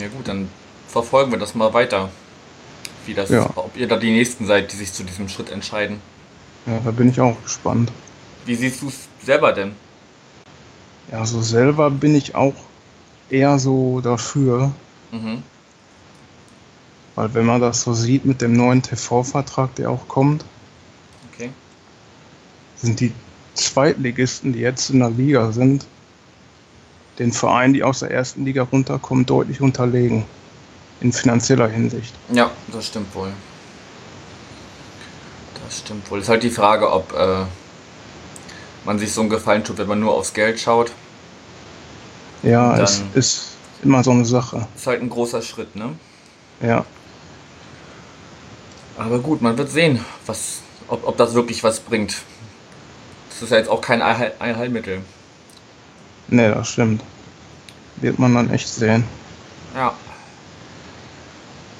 Ja 0.00 0.08
gut, 0.08 0.28
dann 0.28 0.48
verfolgen 0.88 1.30
wir 1.30 1.38
das 1.38 1.54
mal 1.54 1.72
weiter. 1.72 2.10
Wie 3.06 3.14
das, 3.14 3.30
ja. 3.30 3.50
ob 3.54 3.76
ihr 3.76 3.86
da 3.86 3.96
die 3.96 4.12
Nächsten 4.12 4.46
seid, 4.46 4.72
die 4.72 4.76
sich 4.76 4.92
zu 4.92 5.04
diesem 5.04 5.28
Schritt 5.28 5.50
entscheiden. 5.50 6.00
Ja, 6.66 6.80
da 6.82 6.90
bin 6.90 7.10
ich 7.10 7.20
auch 7.20 7.40
gespannt. 7.42 7.92
Wie 8.46 8.54
siehst 8.54 8.82
du 8.82 8.88
es 8.88 9.08
selber 9.22 9.52
denn? 9.52 9.72
Ja, 11.12 11.26
so 11.26 11.42
selber 11.42 11.90
bin 11.90 12.14
ich 12.14 12.34
auch 12.34 12.54
eher 13.28 13.58
so 13.58 14.00
dafür. 14.00 14.72
Mhm. 15.12 15.42
Weil 17.14 17.34
wenn 17.34 17.46
man 17.46 17.60
das 17.60 17.82
so 17.82 17.94
sieht 17.94 18.24
mit 18.24 18.40
dem 18.40 18.54
neuen 18.54 18.82
TV-Vertrag, 18.82 19.74
der 19.76 19.90
auch 19.90 20.08
kommt, 20.08 20.44
okay. 21.32 21.50
sind 22.76 23.00
die 23.00 23.12
Zweitligisten, 23.54 24.52
die 24.52 24.60
jetzt 24.60 24.90
in 24.90 24.98
der 24.98 25.10
Liga 25.10 25.52
sind, 25.52 25.86
den 27.18 27.32
Vereinen, 27.32 27.74
die 27.74 27.82
aus 27.82 28.00
der 28.00 28.10
ersten 28.10 28.44
Liga 28.44 28.62
runterkommen, 28.62 29.26
deutlich 29.26 29.60
unterlegen. 29.60 30.24
In 31.00 31.12
finanzieller 31.12 31.68
Hinsicht. 31.68 32.14
Ja, 32.32 32.50
das 32.72 32.86
stimmt 32.86 33.14
wohl. 33.14 33.32
Das 35.64 35.80
stimmt 35.80 36.10
wohl. 36.10 36.20
Ist 36.20 36.28
halt 36.28 36.42
die 36.42 36.50
Frage, 36.50 36.90
ob 36.90 37.12
äh, 37.12 37.44
man 38.84 38.98
sich 38.98 39.12
so 39.12 39.20
einen 39.20 39.30
Gefallen 39.30 39.64
tut, 39.64 39.78
wenn 39.78 39.88
man 39.88 40.00
nur 40.00 40.14
aufs 40.14 40.32
Geld 40.32 40.60
schaut. 40.60 40.92
Ja, 42.42 42.78
es 42.78 43.02
ist 43.14 43.48
immer 43.82 44.04
so 44.04 44.12
eine 44.12 44.24
Sache. 44.24 44.66
Ist 44.76 44.86
halt 44.86 45.02
ein 45.02 45.10
großer 45.10 45.42
Schritt, 45.42 45.74
ne? 45.76 45.94
Ja. 46.62 46.84
Aber 48.96 49.18
gut, 49.18 49.42
man 49.42 49.58
wird 49.58 49.70
sehen, 49.70 50.04
was, 50.26 50.60
ob, 50.88 51.06
ob 51.06 51.16
das 51.16 51.34
wirklich 51.34 51.64
was 51.64 51.80
bringt. 51.80 52.16
Das 53.30 53.42
ist 53.42 53.50
ja 53.50 53.58
jetzt 53.58 53.68
auch 53.68 53.80
kein 53.80 54.00
Allheilmittel. 54.00 55.02
Ne, 56.28 56.54
das 56.54 56.70
stimmt. 56.70 57.02
Wird 57.96 58.18
man 58.18 58.34
dann 58.34 58.50
echt 58.50 58.68
sehen. 58.68 59.04
Ja. 59.74 59.94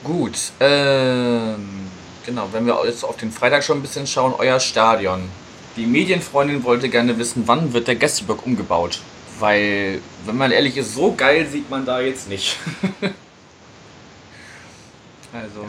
Gut. 0.02 0.52
Ähm, 0.60 1.88
genau, 2.26 2.48
wenn 2.52 2.66
wir 2.66 2.78
jetzt 2.84 3.04
auf 3.04 3.16
den 3.16 3.32
Freitag 3.32 3.64
schon 3.64 3.78
ein 3.78 3.82
bisschen 3.82 4.06
schauen, 4.06 4.34
euer 4.36 4.60
Stadion. 4.60 5.28
Die 5.76 5.86
Medienfreundin 5.86 6.62
wollte 6.62 6.88
gerne 6.88 7.18
wissen, 7.18 7.44
wann 7.46 7.72
wird 7.72 7.88
der 7.88 7.96
Gästeblock 7.96 8.46
umgebaut? 8.46 9.00
Weil, 9.40 10.00
wenn 10.24 10.36
man 10.36 10.52
ehrlich 10.52 10.76
ist, 10.76 10.94
so 10.94 11.14
geil 11.14 11.48
sieht 11.48 11.68
man 11.68 11.84
da 11.84 12.00
jetzt 12.00 12.28
nicht. 12.28 12.58
also. 15.32 15.64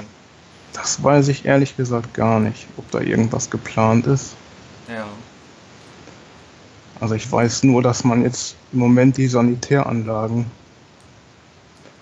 Das 0.73 1.01
weiß 1.01 1.29
ich 1.29 1.45
ehrlich 1.45 1.75
gesagt 1.77 2.13
gar 2.13 2.39
nicht, 2.39 2.67
ob 2.77 2.91
da 2.91 2.99
irgendwas 2.99 3.49
geplant 3.49 4.05
ist. 4.05 4.35
Ja. 4.87 5.07
Also 6.99 7.15
ich 7.15 7.29
weiß 7.29 7.63
nur, 7.63 7.81
dass 7.81 8.03
man 8.03 8.23
jetzt 8.23 8.55
im 8.71 8.79
Moment 8.79 9.17
die 9.17 9.27
Sanitäranlagen 9.27 10.45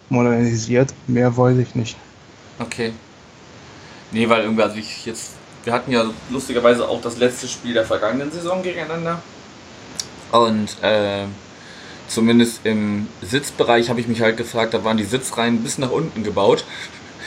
modernisiert. 0.09 0.93
Mehr 1.07 1.35
weiß 1.35 1.57
ich 1.57 1.75
nicht. 1.75 1.97
Okay. 2.59 2.93
Nee, 4.11 4.29
weil 4.29 4.43
irgendwie, 4.43 4.61
also 4.61 4.75
ich 4.75 5.05
jetzt, 5.05 5.31
wir 5.63 5.73
hatten 5.73 5.91
ja 5.91 6.05
lustigerweise 6.29 6.87
auch 6.87 7.01
das 7.01 7.17
letzte 7.17 7.47
Spiel 7.47 7.73
der 7.73 7.85
vergangenen 7.85 8.31
Saison 8.31 8.61
gegeneinander. 8.61 9.21
Und 10.31 10.77
äh, 10.83 11.25
zumindest 12.07 12.61
im 12.63 13.07
Sitzbereich 13.21 13.89
habe 13.89 13.99
ich 13.99 14.07
mich 14.07 14.21
halt 14.21 14.37
gefragt, 14.37 14.73
da 14.73 14.83
waren 14.83 14.97
die 14.97 15.03
Sitzreihen 15.03 15.63
bis 15.63 15.79
nach 15.79 15.91
unten 15.91 16.23
gebaut 16.23 16.65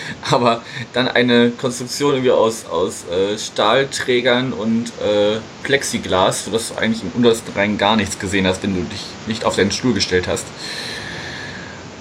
aber 0.30 0.62
dann 0.92 1.08
eine 1.08 1.50
Konstruktion 1.50 2.14
irgendwie 2.14 2.30
aus, 2.30 2.66
aus 2.66 3.04
äh, 3.08 3.38
Stahlträgern 3.38 4.52
und 4.52 4.88
äh, 5.00 5.38
Plexiglas, 5.62 6.44
sodass 6.44 6.68
du 6.68 6.76
eigentlich 6.76 7.02
im 7.02 7.10
untersten 7.14 7.52
Rang 7.54 7.78
gar 7.78 7.96
nichts 7.96 8.18
gesehen 8.18 8.46
hast, 8.46 8.62
wenn 8.62 8.74
du 8.74 8.82
dich 8.82 9.02
nicht 9.26 9.44
auf 9.44 9.56
deinen 9.56 9.72
Stuhl 9.72 9.94
gestellt 9.94 10.26
hast. 10.28 10.46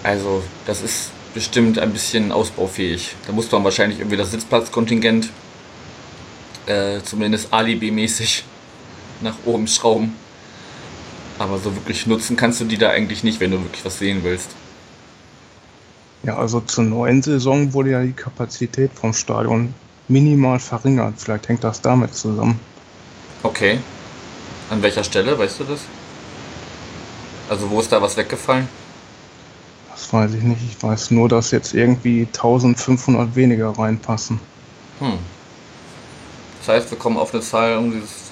Also, 0.03 0.43
das 0.65 0.81
ist 0.81 1.11
bestimmt 1.33 1.79
ein 1.79 1.91
bisschen 1.91 2.31
ausbaufähig. 2.31 3.15
Da 3.27 3.33
muss 3.33 3.51
man 3.51 3.63
wahrscheinlich 3.63 3.99
irgendwie 3.99 4.17
das 4.17 4.31
Sitzplatzkontingent 4.31 5.29
äh, 6.65 7.01
zumindest 7.03 7.53
alibi-mäßig 7.53 8.43
nach 9.21 9.35
oben 9.45 9.67
schrauben. 9.67 10.15
Aber 11.37 11.59
so 11.59 11.75
wirklich 11.75 12.07
nutzen 12.07 12.37
kannst 12.37 12.61
du 12.61 12.65
die 12.65 12.77
da 12.77 12.89
eigentlich 12.89 13.23
nicht, 13.23 13.39
wenn 13.39 13.51
du 13.51 13.61
wirklich 13.61 13.83
was 13.83 13.99
sehen 13.99 14.23
willst. 14.23 14.51
Ja, 16.25 16.37
also 16.37 16.59
zur 16.61 16.85
neuen 16.85 17.21
Saison 17.21 17.71
wurde 17.73 17.91
ja 17.91 18.01
die 18.01 18.11
Kapazität 18.11 18.91
vom 18.95 19.13
Stadion 19.13 19.75
minimal 20.07 20.59
verringert. 20.59 21.13
Vielleicht 21.17 21.49
hängt 21.49 21.63
das 21.63 21.81
damit 21.81 22.15
zusammen. 22.15 22.59
Okay. 23.43 23.79
An 24.71 24.81
welcher 24.81 25.03
Stelle, 25.03 25.37
weißt 25.37 25.59
du 25.59 25.63
das? 25.65 25.81
Also 27.47 27.69
wo 27.69 27.79
ist 27.79 27.91
da 27.91 28.01
was 28.01 28.17
weggefallen? 28.17 28.67
Das 29.91 30.11
weiß 30.11 30.33
ich 30.33 30.41
nicht. 30.41 30.61
Ich 30.67 30.81
weiß 30.81 31.11
nur, 31.11 31.29
dass 31.29 31.51
jetzt 31.51 31.75
irgendwie 31.75 32.21
1500 32.21 33.35
weniger 33.35 33.69
reinpassen. 33.69 34.39
Hm. 34.99 35.19
Das 36.59 36.75
heißt, 36.75 36.89
wir 36.89 36.97
kommen 36.97 37.17
auf 37.17 37.35
eine 37.35 37.43
Zahl 37.43 37.77
um 37.77 37.91
dieses, 37.91 38.31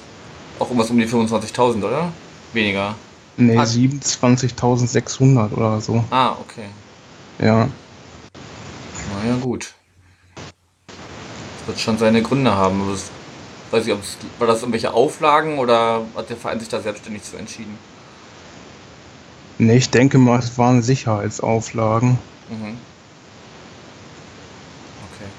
auch 0.57 0.65
irgendwas 0.65 0.89
um 0.89 0.97
die 0.97 1.07
25.000, 1.07 1.83
oder? 1.83 2.11
Weniger. 2.53 2.95
Nee, 3.37 3.55
ah. 3.55 3.63
27.600 3.63 5.53
oder 5.53 5.79
so. 5.79 6.03
Ah, 6.09 6.31
okay. 6.31 6.65
Ja. 7.37 7.67
Naja, 9.33 9.43
gut. 9.43 9.73
Das 10.85 11.67
wird 11.67 11.79
schon 11.79 11.97
seine 11.97 12.21
Gründe 12.21 12.55
haben. 12.55 12.87
Das, 12.91 13.09
weiß 13.71 13.87
ich, 13.87 13.95
war 14.39 14.47
das 14.47 14.59
irgendwelche 14.59 14.93
Auflagen 14.93 15.59
oder 15.59 16.01
hat 16.15 16.29
der 16.29 16.37
Verein 16.37 16.59
sich 16.59 16.69
da 16.69 16.81
selbstständig 16.81 17.23
zu 17.23 17.37
entschieden? 17.37 17.77
Nee, 19.57 19.77
ich 19.77 19.89
denke 19.89 20.17
mal, 20.17 20.39
es 20.39 20.57
waren 20.57 20.81
Sicherheitsauflagen. 20.81 22.17
Mhm. 22.49 22.77
Okay. 25.13 25.29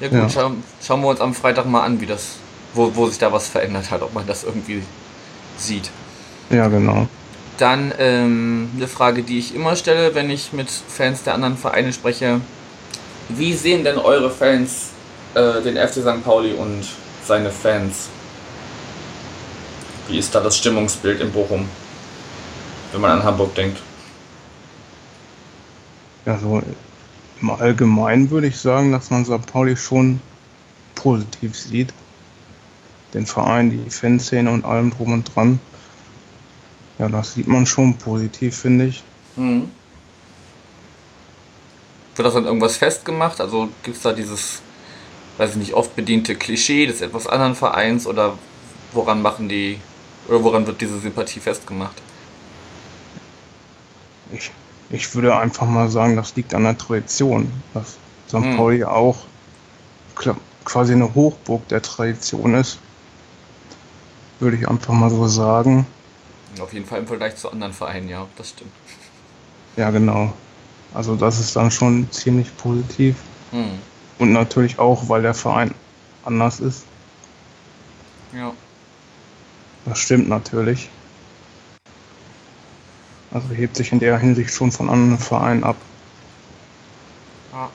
Ja 0.00 0.08
gut, 0.08 0.18
ja. 0.18 0.28
Schau, 0.30 0.52
schauen 0.82 1.00
wir 1.02 1.08
uns 1.08 1.20
am 1.20 1.34
Freitag 1.34 1.66
mal 1.66 1.82
an, 1.82 2.00
wie 2.00 2.06
das, 2.06 2.36
wo, 2.74 2.94
wo 2.94 3.08
sich 3.08 3.18
da 3.18 3.32
was 3.32 3.48
verändert 3.48 3.90
hat, 3.90 4.02
ob 4.02 4.14
man 4.14 4.26
das 4.26 4.44
irgendwie 4.44 4.82
sieht. 5.58 5.90
Ja, 6.50 6.68
genau. 6.68 7.08
Dann 7.58 7.92
ähm, 7.98 8.70
eine 8.76 8.88
Frage, 8.88 9.22
die 9.22 9.38
ich 9.38 9.54
immer 9.54 9.76
stelle, 9.76 10.14
wenn 10.14 10.30
ich 10.30 10.52
mit 10.52 10.70
Fans 10.70 11.22
der 11.22 11.34
anderen 11.34 11.56
Vereine 11.56 11.92
spreche. 11.92 12.40
Wie 13.28 13.54
sehen 13.54 13.84
denn 13.84 13.98
eure 13.98 14.30
Fans 14.30 14.90
äh, 15.34 15.62
den 15.62 15.76
FC 15.76 16.02
St. 16.02 16.24
Pauli 16.24 16.52
und 16.52 16.84
seine 17.24 17.50
Fans? 17.50 18.08
Wie 20.08 20.18
ist 20.18 20.34
da 20.34 20.40
das 20.40 20.58
Stimmungsbild 20.58 21.20
in 21.20 21.30
Bochum, 21.32 21.68
wenn 22.92 23.00
man 23.00 23.12
an 23.12 23.22
Hamburg 23.22 23.54
denkt? 23.54 23.78
Ja, 26.26 26.38
so 26.38 26.62
im 27.40 27.50
Allgemeinen 27.50 28.30
würde 28.30 28.46
ich 28.46 28.58
sagen, 28.58 28.92
dass 28.92 29.10
man 29.10 29.24
St. 29.24 29.46
Pauli 29.46 29.76
schon 29.76 30.20
positiv 30.94 31.58
sieht. 31.58 31.92
Den 33.14 33.26
Verein, 33.26 33.70
die 33.70 33.90
Fanszene 33.90 34.50
und 34.50 34.64
allem 34.64 34.90
drum 34.90 35.12
und 35.12 35.34
dran 35.34 35.60
Ja, 36.98 37.08
das 37.08 37.34
sieht 37.34 37.48
man 37.48 37.66
schon 37.66 37.94
positiv, 37.94 38.56
finde 38.56 38.86
ich. 38.86 39.02
Mhm. 39.36 39.70
Wird 42.16 42.26
das 42.26 42.34
dann 42.34 42.44
irgendwas 42.44 42.76
festgemacht? 42.76 43.40
Also 43.40 43.68
gibt 43.82 43.96
es 43.96 44.02
da 44.02 44.12
dieses, 44.12 44.60
weiß 45.38 45.50
ich 45.50 45.56
nicht, 45.56 45.74
oft 45.74 45.96
bediente 45.96 46.34
Klischee 46.34 46.86
des 46.86 47.00
etwas 47.00 47.26
anderen 47.26 47.54
Vereins 47.54 48.06
oder 48.06 48.36
woran 48.92 49.22
machen 49.22 49.48
die, 49.48 49.78
oder 50.28 50.44
woran 50.44 50.66
wird 50.66 50.80
diese 50.80 50.98
Sympathie 50.98 51.40
festgemacht? 51.40 51.94
Ich, 54.30 54.50
ich 54.90 55.14
würde 55.14 55.36
einfach 55.36 55.66
mal 55.66 55.88
sagen, 55.88 56.16
das 56.16 56.36
liegt 56.36 56.54
an 56.54 56.64
der 56.64 56.76
Tradition. 56.76 57.50
Dass 57.74 57.96
St. 58.28 58.34
Hm. 58.34 58.56
Pauli 58.56 58.84
auch 58.84 59.18
quasi 60.64 60.92
eine 60.92 61.14
Hochburg 61.14 61.66
der 61.68 61.82
Tradition 61.82 62.54
ist. 62.54 62.78
Würde 64.38 64.56
ich 64.56 64.68
einfach 64.68 64.92
mal 64.92 65.10
so 65.10 65.26
sagen. 65.28 65.86
Auf 66.60 66.72
jeden 66.72 66.86
Fall 66.86 67.00
im 67.00 67.06
Vergleich 67.06 67.36
zu 67.36 67.50
anderen 67.50 67.72
Vereinen, 67.72 68.08
ja, 68.08 68.26
das 68.36 68.50
stimmt. 68.50 68.72
Ja, 69.76 69.90
genau. 69.90 70.32
Also 70.94 71.16
das 71.16 71.40
ist 71.40 71.56
dann 71.56 71.70
schon 71.70 72.10
ziemlich 72.10 72.54
positiv. 72.56 73.16
Hm. 73.50 73.78
Und 74.18 74.32
natürlich 74.32 74.78
auch, 74.78 75.08
weil 75.08 75.22
der 75.22 75.34
Verein 75.34 75.74
anders 76.24 76.60
ist. 76.60 76.84
Ja. 78.32 78.52
Das 79.84 79.98
stimmt 79.98 80.28
natürlich. 80.28 80.88
Also 83.32 83.48
hebt 83.48 83.76
sich 83.76 83.92
in 83.92 83.98
der 83.98 84.18
Hinsicht 84.18 84.52
schon 84.52 84.70
von 84.70 84.90
anderen 84.90 85.18
Vereinen 85.18 85.64
ab. 85.64 85.76
Ah. 87.52 87.68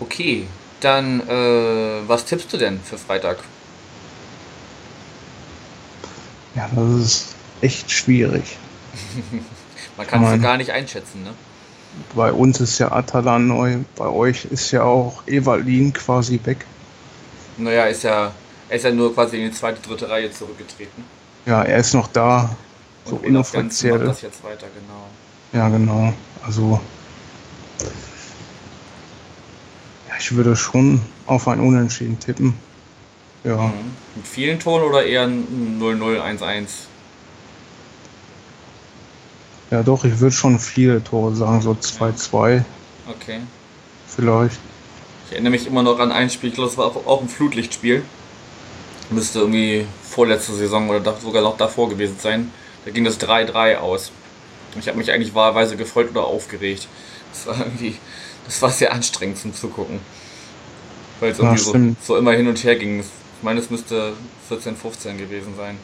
Okay, 0.00 0.46
dann 0.80 1.20
äh, 1.28 2.08
was 2.08 2.24
tippst 2.24 2.52
du 2.52 2.56
denn 2.56 2.80
für 2.80 2.98
Freitag? 2.98 3.38
Ja, 6.54 6.68
das 6.74 6.94
ist 6.94 7.34
echt 7.60 7.90
schwierig. 7.90 8.58
Man 9.96 10.06
kann 10.06 10.22
es 10.22 10.26
ja 10.26 10.32
Nein. 10.32 10.42
gar 10.42 10.56
nicht 10.56 10.70
einschätzen, 10.72 11.22
ne? 11.22 11.34
Bei 12.14 12.32
uns 12.32 12.60
ist 12.60 12.78
ja 12.78 12.92
Atala 12.92 13.38
neu, 13.38 13.78
bei 13.96 14.06
euch 14.06 14.44
ist 14.46 14.70
ja 14.70 14.82
auch 14.82 15.22
Evalin 15.26 15.92
quasi 15.92 16.38
weg. 16.44 16.64
Naja, 17.56 17.84
ist 17.86 18.02
ja, 18.02 18.32
er 18.68 18.76
ist 18.76 18.84
ja 18.84 18.90
nur 18.92 19.14
quasi 19.14 19.38
in 19.42 19.50
die 19.50 19.56
zweite, 19.56 19.80
dritte 19.80 20.08
Reihe 20.08 20.30
zurückgetreten. 20.30 21.04
Ja, 21.46 21.62
er 21.62 21.78
ist 21.78 21.94
noch 21.94 22.08
da, 22.08 22.50
so 23.04 23.16
Und 23.16 23.22
macht 23.32 23.54
inoffiziell. 23.54 23.98
das 24.00 24.22
jetzt 24.22 24.42
weiter, 24.44 24.66
genau. 24.74 25.06
Ja, 25.52 25.68
genau. 25.70 26.12
Also. 26.44 26.80
Ja, 30.08 30.14
ich 30.18 30.34
würde 30.34 30.56
schon 30.56 31.00
auf 31.26 31.48
ein 31.48 31.60
Unentschieden 31.60 32.18
tippen. 32.18 32.54
Ja, 33.44 33.56
Mhm. 33.56 33.72
Mit 34.16 34.26
vielen 34.26 34.58
Toren 34.58 34.82
oder 34.82 35.04
eher 35.04 35.22
ein 35.22 35.78
0-0-1-1? 35.80 36.66
Ja 39.70 39.82
doch, 39.82 40.04
ich 40.04 40.20
würde 40.20 40.34
schon 40.34 40.58
viele 40.58 41.02
Tore 41.02 41.34
sagen, 41.34 41.60
so 41.60 41.72
2-2 41.72 42.62
Okay. 43.08 43.40
vielleicht. 44.06 44.58
Ich 45.26 45.32
erinnere 45.32 45.50
mich 45.50 45.66
immer 45.66 45.82
noch 45.82 45.98
an 45.98 46.12
ein 46.12 46.30
Spiel, 46.30 46.50
ich 46.50 46.54
glaube, 46.54 46.70
das 46.70 46.78
war 46.78 46.86
auch, 46.86 47.06
auch 47.06 47.22
ein 47.22 47.28
Flutlichtspiel. 47.28 48.02
Müsste 49.10 49.40
irgendwie 49.40 49.86
vorletzte 50.02 50.52
Saison 50.52 50.88
oder 50.88 51.16
sogar 51.18 51.42
noch 51.42 51.56
davor 51.56 51.88
gewesen 51.88 52.16
sein. 52.20 52.50
Da 52.84 52.90
ging 52.90 53.04
das 53.04 53.20
3-3 53.20 53.76
aus. 53.76 54.10
Ich 54.78 54.88
habe 54.88 54.98
mich 54.98 55.10
eigentlich 55.12 55.34
wahlweise 55.34 55.76
gefreut 55.76 56.10
oder 56.10 56.24
aufgeregt. 56.24 56.88
Das 57.32 57.46
war 57.46 57.58
irgendwie, 57.58 57.96
das 58.44 58.60
war 58.62 58.70
sehr 58.70 58.92
anstrengend 58.92 59.38
zum 59.38 59.54
Zugucken. 59.54 60.00
Weil 61.20 61.32
es 61.32 61.38
irgendwie 61.38 61.58
so, 61.58 61.74
so 62.02 62.16
immer 62.16 62.32
hin 62.32 62.48
und 62.48 62.62
her 62.62 62.76
ging. 62.76 63.00
Ich 63.00 63.06
meine, 63.42 63.60
es 63.60 63.70
müsste 63.70 64.12
14, 64.48 64.76
15 64.76 65.18
gewesen 65.18 65.54
sein. 65.56 65.78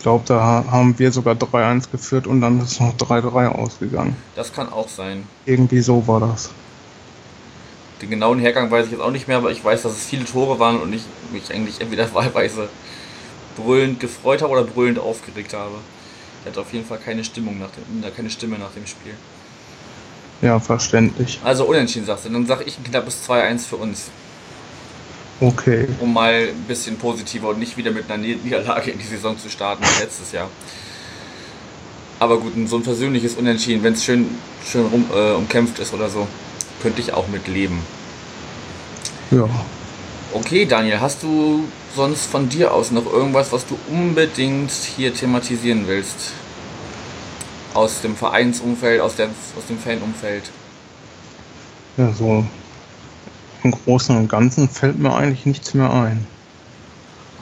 Ich 0.00 0.02
glaube, 0.02 0.24
da 0.26 0.40
ha- 0.40 0.64
haben 0.70 0.98
wir 0.98 1.12
sogar 1.12 1.34
3-1 1.34 1.90
geführt 1.90 2.26
und 2.26 2.40
dann 2.40 2.58
ist 2.62 2.80
noch 2.80 2.96
3-3 2.96 3.48
ausgegangen. 3.48 4.16
Das 4.34 4.50
kann 4.50 4.72
auch 4.72 4.88
sein. 4.88 5.24
Irgendwie 5.44 5.82
so 5.82 6.06
war 6.08 6.20
das. 6.20 6.48
Den 8.00 8.08
genauen 8.08 8.38
Hergang 8.38 8.70
weiß 8.70 8.86
ich 8.86 8.92
jetzt 8.92 9.02
auch 9.02 9.10
nicht 9.10 9.28
mehr, 9.28 9.36
aber 9.36 9.50
ich 9.50 9.62
weiß, 9.62 9.82
dass 9.82 9.92
es 9.92 10.06
viele 10.06 10.24
Tore 10.24 10.58
waren 10.58 10.80
und 10.80 10.90
ich 10.94 11.02
mich 11.34 11.52
eigentlich 11.52 11.82
entweder 11.82 12.12
wahlweise 12.14 12.70
brüllend 13.58 14.00
gefreut 14.00 14.40
habe 14.40 14.52
oder 14.52 14.64
brüllend 14.64 14.98
aufgeregt 14.98 15.52
habe. 15.52 15.74
Ich 16.44 16.48
hatte 16.48 16.62
auf 16.62 16.72
jeden 16.72 16.86
Fall 16.86 16.96
keine 16.96 17.22
Stimmung 17.22 17.58
nach 17.58 17.68
dem, 17.68 18.02
keine 18.16 18.30
Stimme 18.30 18.56
nach 18.58 18.70
dem 18.70 18.86
Spiel. 18.86 19.12
Ja, 20.40 20.58
verständlich. 20.60 21.38
Also 21.44 21.66
unentschieden 21.66 22.06
sagst 22.06 22.24
du, 22.24 22.30
dann 22.30 22.46
sage 22.46 22.64
ich 22.64 22.78
ein 22.78 22.84
knappes 22.84 23.28
2-1 23.28 23.66
für 23.66 23.76
uns, 23.76 24.06
Okay. 25.40 25.88
um 26.00 26.12
mal 26.12 26.48
ein 26.48 26.64
bisschen 26.68 26.98
positiver 26.98 27.48
und 27.48 27.58
nicht 27.58 27.76
wieder 27.76 27.90
mit 27.90 28.10
einer 28.10 28.22
Niederlage 28.22 28.90
in 28.90 28.98
die 28.98 29.06
Saison 29.06 29.38
zu 29.38 29.48
starten 29.48 29.82
wie 29.82 30.02
letztes 30.02 30.32
Jahr. 30.32 30.50
Aber 32.18 32.38
gut, 32.38 32.52
so 32.66 32.76
ein 32.76 32.82
persönliches 32.82 33.36
Unentschieden, 33.36 33.82
wenn 33.82 33.94
es 33.94 34.04
schön, 34.04 34.26
schön 34.70 34.84
rum, 34.86 35.06
äh, 35.14 35.32
umkämpft 35.32 35.78
ist 35.78 35.94
oder 35.94 36.10
so, 36.10 36.26
könnte 36.82 37.00
ich 37.00 37.14
auch 37.14 37.28
mit 37.28 37.48
leben. 37.48 37.80
Ja. 39.30 39.48
Okay, 40.34 40.66
Daniel, 40.66 41.00
hast 41.00 41.22
du 41.22 41.64
sonst 41.96 42.26
von 42.26 42.50
dir 42.50 42.74
aus 42.74 42.90
noch 42.90 43.10
irgendwas, 43.10 43.50
was 43.50 43.66
du 43.66 43.78
unbedingt 43.90 44.70
hier 44.70 45.14
thematisieren 45.14 45.84
willst? 45.86 46.32
Aus 47.72 48.02
dem 48.02 48.14
Vereinsumfeld, 48.14 49.00
aus, 49.00 49.16
der, 49.16 49.28
aus 49.56 49.66
dem 49.68 49.78
Fanumfeld? 49.78 50.50
Ja, 51.96 52.12
so 52.12 52.44
im 53.62 53.72
Großen 53.72 54.16
und 54.16 54.28
Ganzen 54.28 54.68
fällt 54.68 54.98
mir 54.98 55.14
eigentlich 55.14 55.46
nichts 55.46 55.74
mehr 55.74 55.92
ein. 55.92 56.26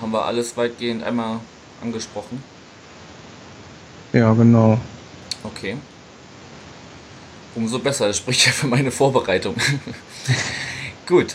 Haben 0.01 0.13
wir 0.13 0.25
alles 0.25 0.57
weitgehend 0.57 1.03
einmal 1.03 1.41
angesprochen? 1.83 2.43
Ja, 4.13 4.33
genau. 4.33 4.79
Okay. 5.45 5.77
Umso 7.55 7.79
besser, 7.79 8.07
das 8.07 8.19
spricht 8.19 8.47
ja 8.47 8.53
für 8.53 8.67
meine 8.67 8.91
Vorbereitung. 8.91 9.57
Gut. 11.07 11.35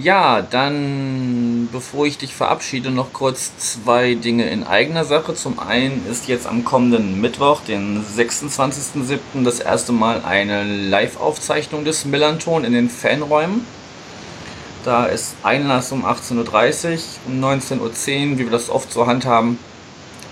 Ja, 0.00 0.42
dann, 0.42 1.68
bevor 1.72 2.06
ich 2.06 2.18
dich 2.18 2.32
verabschiede, 2.32 2.92
noch 2.92 3.12
kurz 3.12 3.58
zwei 3.58 4.14
Dinge 4.14 4.48
in 4.48 4.62
eigener 4.62 5.04
Sache. 5.04 5.34
Zum 5.34 5.58
einen 5.58 6.06
ist 6.08 6.28
jetzt 6.28 6.46
am 6.46 6.64
kommenden 6.64 7.20
Mittwoch, 7.20 7.62
den 7.62 8.04
26.07., 8.04 9.42
das 9.42 9.58
erste 9.58 9.90
Mal 9.90 10.24
eine 10.24 10.62
Live-Aufzeichnung 10.62 11.84
des 11.84 12.04
Millanton 12.04 12.62
in 12.62 12.74
den 12.74 12.90
Fanräumen. 12.90 13.66
Da 14.88 15.04
ist 15.04 15.36
Einlass 15.42 15.92
um 15.92 16.06
18.30 16.06 16.92
Uhr, 16.94 16.98
um 17.26 17.44
19.10 17.44 17.80
Uhr, 17.82 18.38
wie 18.38 18.44
wir 18.44 18.50
das 18.50 18.70
oft 18.70 18.90
so 18.90 19.06
handhaben, 19.06 19.58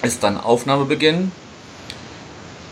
ist 0.00 0.22
dann 0.22 0.40
Aufnahmebeginn. 0.40 1.30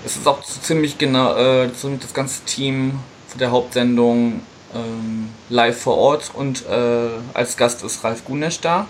Es 0.02 0.16
ist 0.16 0.26
auch 0.26 0.42
ziemlich 0.42 0.96
genau, 0.96 1.36
äh, 1.36 1.68
das 2.00 2.14
ganze 2.14 2.42
Team 2.46 3.00
der 3.38 3.50
Hauptsendung 3.50 4.40
ähm, 4.74 5.28
live 5.50 5.78
vor 5.78 5.98
Ort 5.98 6.30
und 6.32 6.64
äh, 6.66 7.08
als 7.34 7.58
Gast 7.58 7.84
ist 7.84 8.02
Ralf 8.02 8.24
Gunesch 8.24 8.60
da. 8.62 8.86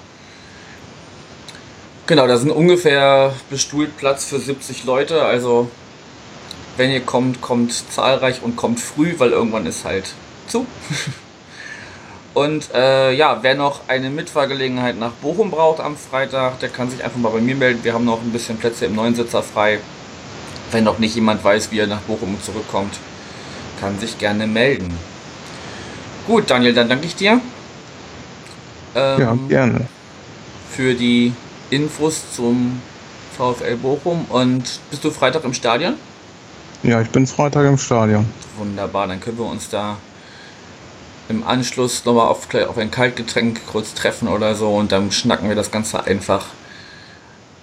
Genau, 2.07 2.29
da 2.29 2.37
sind 2.37 2.53
ungefähr 2.53 3.35
bestuhlt 3.51 3.97
Platz 3.97 4.27
für 4.27 4.39
70 4.39 4.85
Leute, 4.85 5.25
also 5.25 5.69
wenn 6.77 6.93
ihr 6.93 7.01
kommt, 7.01 7.41
kommt 7.41 7.73
zahlreich 7.91 8.41
und 8.45 8.55
kommt 8.55 8.79
früh, 8.79 9.17
weil 9.19 9.31
irgendwann 9.31 9.67
ist 9.67 9.85
halt 9.85 10.15
zu. 10.47 10.65
Und 12.35 12.75
äh, 12.75 13.13
ja, 13.13 13.39
wer 13.43 13.55
noch 13.55 13.83
eine 13.89 14.11
Mitfahrgelegenheit 14.11 14.99
nach 14.99 15.13
Bochum 15.13 15.53
braucht 15.53 15.81
am 15.81 15.97
Freitag, 15.97 16.59
der 16.59 16.69
kann 16.69 16.91
sich 16.91 17.03
einfach 17.05 17.19
mal 17.19 17.31
bei 17.31 17.41
mir 17.41 17.55
melden. 17.55 17.85
Wir 17.85 17.95
haben 17.95 18.05
noch 18.05 18.21
ein 18.21 18.33
bisschen 18.33 18.59
Plätze 18.59 18.87
im 18.87 18.97
Neunsitzer 18.97 19.43
frei. 19.43 19.79
Wenn 20.73 20.83
noch 20.83 20.99
nicht 20.99 21.15
jemand 21.15 21.45
weiß, 21.45 21.71
wie 21.71 21.79
er 21.79 21.87
nach 21.87 22.01
Bochum 22.01 22.37
zurückkommt, 22.43 22.95
kann 23.81 23.99
sich 24.01 24.19
gerne 24.19 24.49
melden. 24.49 24.99
Gut, 26.27 26.51
Daniel, 26.51 26.75
dann 26.75 26.89
danke 26.89 27.07
ich 27.07 27.15
dir. 27.15 27.41
Ähm, 28.97 29.21
Ja, 29.21 29.39
gerne. 29.49 29.87
Für 30.71 30.95
die 30.95 31.33
Infos 31.71 32.33
zum 32.35 32.83
VfL 33.37 33.77
Bochum. 33.77 34.25
Und 34.29 34.81
bist 34.91 35.05
du 35.05 35.11
Freitag 35.13 35.45
im 35.45 35.55
Stadion? 35.55 35.95
Ja, 36.83 37.01
ich 37.01 37.11
bin 37.11 37.29
Freitag 37.29 37.65
im 37.67 37.79
Stadion. 37.79 38.27
Wunderbar, 38.59 39.07
dann 39.07 39.21
können 39.21 39.39
wir 39.39 39.47
uns 39.47 39.69
da 39.69 39.97
im 41.29 41.45
Anschluss 41.47 42.05
nochmal 42.05 42.29
auf, 42.29 42.53
auf 42.55 42.79
ein 42.79 42.91
Kaltgetränk 42.91 43.67
kurz 43.67 43.95
treffen 43.95 44.29
oder 44.29 44.55
so 44.55 44.75
und 44.75 44.93
dann 44.93 45.11
schnacken 45.13 45.49
wir 45.49 45.57
das 45.57 45.71
Ganze 45.71 46.05
einfach 46.05 46.47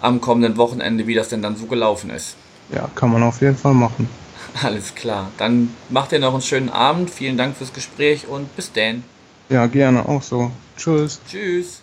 am 0.01 0.19
kommenden 0.19 0.57
Wochenende, 0.57 1.07
wie 1.07 1.13
das 1.13 1.29
denn 1.29 1.41
dann 1.41 1.55
so 1.55 1.67
gelaufen 1.67 2.09
ist. 2.09 2.35
Ja, 2.73 2.89
kann 2.95 3.11
man 3.11 3.23
auf 3.23 3.41
jeden 3.41 3.57
Fall 3.57 3.73
machen. 3.73 4.09
Alles 4.63 4.95
klar. 4.95 5.31
Dann 5.37 5.75
macht 5.89 6.11
ihr 6.11 6.19
noch 6.19 6.33
einen 6.33 6.41
schönen 6.41 6.69
Abend. 6.69 7.09
Vielen 7.09 7.37
Dank 7.37 7.55
fürs 7.55 7.73
Gespräch 7.73 8.27
und 8.27 8.55
bis 8.55 8.71
dann. 8.71 9.03
Ja, 9.49 9.67
gerne 9.67 10.07
auch 10.07 10.21
so. 10.21 10.51
Tschüss. 10.77 11.19
Tschüss. 11.29 11.81